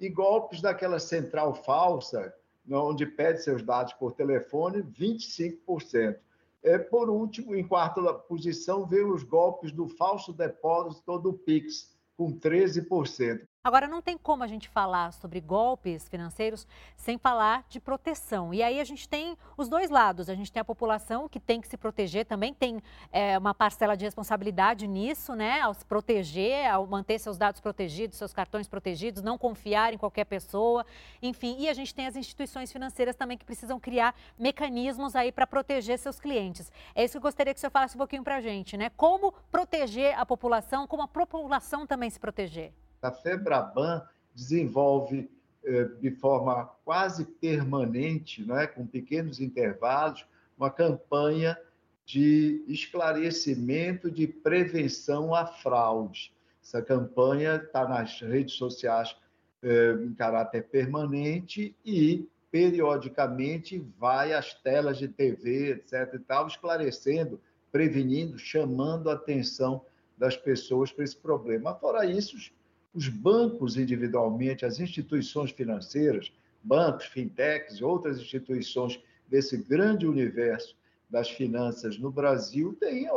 E 0.00 0.08
golpes 0.08 0.62
daquela 0.62 0.98
central 0.98 1.54
falsa, 1.54 2.34
onde 2.70 3.04
pede 3.04 3.42
seus 3.42 3.62
dados 3.62 3.92
por 3.92 4.12
telefone, 4.12 4.82
25%. 4.82 6.16
É, 6.62 6.78
por 6.78 7.08
último, 7.08 7.54
em 7.54 7.66
quarta 7.66 8.12
posição, 8.14 8.86
vem 8.86 9.04
os 9.04 9.22
golpes 9.22 9.72
do 9.72 9.88
falso 9.88 10.32
depósito 10.32 11.18
do 11.18 11.32
PIX, 11.32 11.96
com 12.16 12.32
13%. 12.32 13.46
Agora, 13.62 13.86
não 13.86 14.00
tem 14.00 14.16
como 14.16 14.42
a 14.42 14.46
gente 14.46 14.70
falar 14.70 15.12
sobre 15.12 15.38
golpes 15.38 16.08
financeiros 16.08 16.66
sem 16.96 17.18
falar 17.18 17.62
de 17.68 17.78
proteção. 17.78 18.54
E 18.54 18.62
aí 18.62 18.80
a 18.80 18.84
gente 18.84 19.06
tem 19.06 19.36
os 19.54 19.68
dois 19.68 19.90
lados. 19.90 20.30
A 20.30 20.34
gente 20.34 20.50
tem 20.50 20.62
a 20.62 20.64
população 20.64 21.28
que 21.28 21.38
tem 21.38 21.60
que 21.60 21.68
se 21.68 21.76
proteger, 21.76 22.24
também 22.24 22.54
tem 22.54 22.82
é, 23.12 23.36
uma 23.36 23.52
parcela 23.52 23.94
de 23.94 24.06
responsabilidade 24.06 24.86
nisso, 24.86 25.34
né? 25.34 25.60
Ao 25.60 25.74
se 25.74 25.84
proteger, 25.84 26.70
ao 26.70 26.86
manter 26.86 27.18
seus 27.18 27.36
dados 27.36 27.60
protegidos, 27.60 28.16
seus 28.16 28.32
cartões 28.32 28.66
protegidos, 28.66 29.22
não 29.22 29.36
confiar 29.36 29.92
em 29.92 29.98
qualquer 29.98 30.24
pessoa, 30.24 30.86
enfim. 31.20 31.56
E 31.58 31.68
a 31.68 31.74
gente 31.74 31.94
tem 31.94 32.06
as 32.06 32.16
instituições 32.16 32.72
financeiras 32.72 33.14
também 33.14 33.36
que 33.36 33.44
precisam 33.44 33.78
criar 33.78 34.14
mecanismos 34.38 35.14
aí 35.14 35.30
para 35.30 35.46
proteger 35.46 35.98
seus 35.98 36.18
clientes. 36.18 36.72
É 36.94 37.04
isso 37.04 37.12
que 37.12 37.18
eu 37.18 37.22
gostaria 37.22 37.52
que 37.52 37.58
o 37.58 37.60
senhor 37.60 37.70
falasse 37.70 37.94
um 37.94 37.98
pouquinho 37.98 38.24
para 38.24 38.36
a 38.36 38.40
gente, 38.40 38.78
né? 38.78 38.88
Como 38.96 39.34
proteger 39.52 40.18
a 40.18 40.24
população, 40.24 40.86
como 40.86 41.02
a 41.02 41.08
população 41.08 41.86
também 41.86 42.08
se 42.08 42.18
proteger 42.18 42.72
a 43.02 43.10
FEBRABAN 43.10 44.02
desenvolve 44.34 45.30
eh, 45.64 45.84
de 46.00 46.10
forma 46.10 46.64
quase 46.84 47.24
permanente, 47.24 48.42
né, 48.44 48.66
com 48.66 48.86
pequenos 48.86 49.40
intervalos, 49.40 50.24
uma 50.56 50.70
campanha 50.70 51.58
de 52.04 52.64
esclarecimento 52.66 54.10
de 54.10 54.26
prevenção 54.26 55.34
à 55.34 55.46
fraude. 55.46 56.32
Essa 56.62 56.82
campanha 56.82 57.56
está 57.56 57.88
nas 57.88 58.20
redes 58.20 58.54
sociais 58.54 59.16
eh, 59.62 59.96
em 60.02 60.14
caráter 60.14 60.64
permanente 60.64 61.74
e 61.84 62.28
periodicamente 62.50 63.78
vai 63.98 64.32
às 64.32 64.54
telas 64.54 64.98
de 64.98 65.08
TV, 65.08 65.70
etc. 65.72 66.14
e 66.14 66.18
tal, 66.18 66.46
esclarecendo, 66.46 67.40
prevenindo, 67.70 68.38
chamando 68.38 69.08
a 69.08 69.14
atenção 69.14 69.84
das 70.18 70.36
pessoas 70.36 70.90
para 70.90 71.04
esse 71.04 71.16
problema. 71.16 71.74
Fora 71.74 72.04
isso, 72.04 72.36
bancos 73.08 73.76
individualmente, 73.76 74.64
as 74.64 74.80
instituições 74.80 75.50
financeiras, 75.50 76.32
bancos, 76.62 77.06
fintechs 77.06 77.78
e 77.78 77.84
outras 77.84 78.18
instituições 78.18 79.00
desse 79.28 79.56
grande 79.56 80.06
universo 80.06 80.76
das 81.08 81.30
finanças 81.30 81.98
no 81.98 82.10
Brasil 82.10 82.76
têm, 82.78 83.08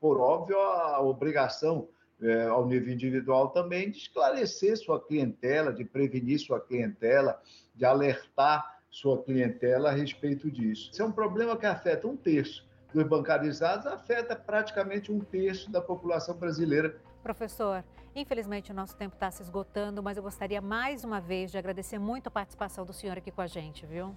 por 0.00 0.20
óbvio, 0.20 0.58
a 0.58 1.00
obrigação, 1.00 1.88
é, 2.20 2.44
ao 2.46 2.66
nível 2.66 2.92
individual 2.92 3.48
também, 3.48 3.90
de 3.90 3.98
esclarecer 3.98 4.76
sua 4.76 5.00
clientela, 5.00 5.72
de 5.72 5.84
prevenir 5.84 6.38
sua 6.38 6.60
clientela, 6.60 7.40
de 7.74 7.84
alertar 7.84 8.78
sua 8.88 9.20
clientela 9.22 9.90
a 9.90 9.92
respeito 9.92 10.48
disso. 10.48 10.90
Isso 10.92 11.02
é 11.02 11.04
um 11.04 11.10
problema 11.12 11.56
que 11.56 11.66
afeta 11.66 12.06
um 12.06 12.16
terço 12.16 12.64
dos 12.94 13.06
bancarizados, 13.06 13.86
afeta 13.86 14.36
praticamente 14.36 15.10
um 15.10 15.18
terço 15.18 15.70
da 15.70 15.82
população 15.82 16.36
brasileira. 16.36 16.96
Professor, 17.22 17.82
infelizmente 18.14 18.70
o 18.70 18.74
nosso 18.74 18.96
tempo 18.96 19.14
está 19.14 19.30
se 19.30 19.42
esgotando, 19.42 20.02
mas 20.02 20.16
eu 20.16 20.22
gostaria 20.22 20.60
mais 20.60 21.04
uma 21.04 21.20
vez 21.20 21.50
de 21.50 21.58
agradecer 21.58 21.98
muito 21.98 22.28
a 22.28 22.30
participação 22.30 22.84
do 22.84 22.92
senhor 22.92 23.18
aqui 23.18 23.30
com 23.30 23.40
a 23.40 23.46
gente, 23.46 23.84
viu? 23.84 24.14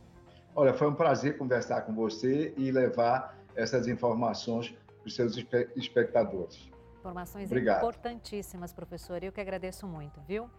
Olha, 0.56 0.74
foi 0.74 0.88
um 0.88 0.94
prazer 0.94 1.38
conversar 1.38 1.82
com 1.82 1.94
você 1.94 2.54
e 2.56 2.72
levar 2.72 3.38
essas 3.56 3.88
informações 3.88 4.70
para 4.70 5.08
os 5.08 5.16
seus 5.16 5.36
espectadores. 5.76 6.70
Informações 7.00 7.46
Obrigado. 7.46 7.78
importantíssimas, 7.78 8.74
professor. 8.74 9.24
Eu 9.24 9.32
que 9.32 9.40
agradeço 9.40 9.88
muito, 9.88 10.20
viu? 10.28 10.50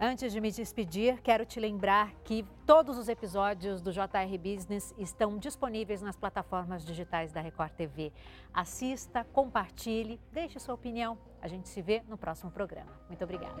Antes 0.00 0.32
de 0.32 0.40
me 0.40 0.52
despedir, 0.52 1.20
quero 1.22 1.44
te 1.44 1.58
lembrar 1.58 2.14
que 2.22 2.46
todos 2.64 2.96
os 2.96 3.08
episódios 3.08 3.82
do 3.82 3.90
JR 3.90 4.38
Business 4.38 4.94
estão 4.96 5.36
disponíveis 5.36 6.00
nas 6.00 6.14
plataformas 6.14 6.84
digitais 6.84 7.32
da 7.32 7.40
Record 7.40 7.72
TV. 7.72 8.12
Assista, 8.54 9.24
compartilhe, 9.32 10.20
deixe 10.30 10.60
sua 10.60 10.74
opinião. 10.74 11.18
A 11.42 11.48
gente 11.48 11.68
se 11.68 11.82
vê 11.82 12.04
no 12.06 12.16
próximo 12.16 12.52
programa. 12.52 12.92
Muito 13.08 13.24
obrigada. 13.24 13.60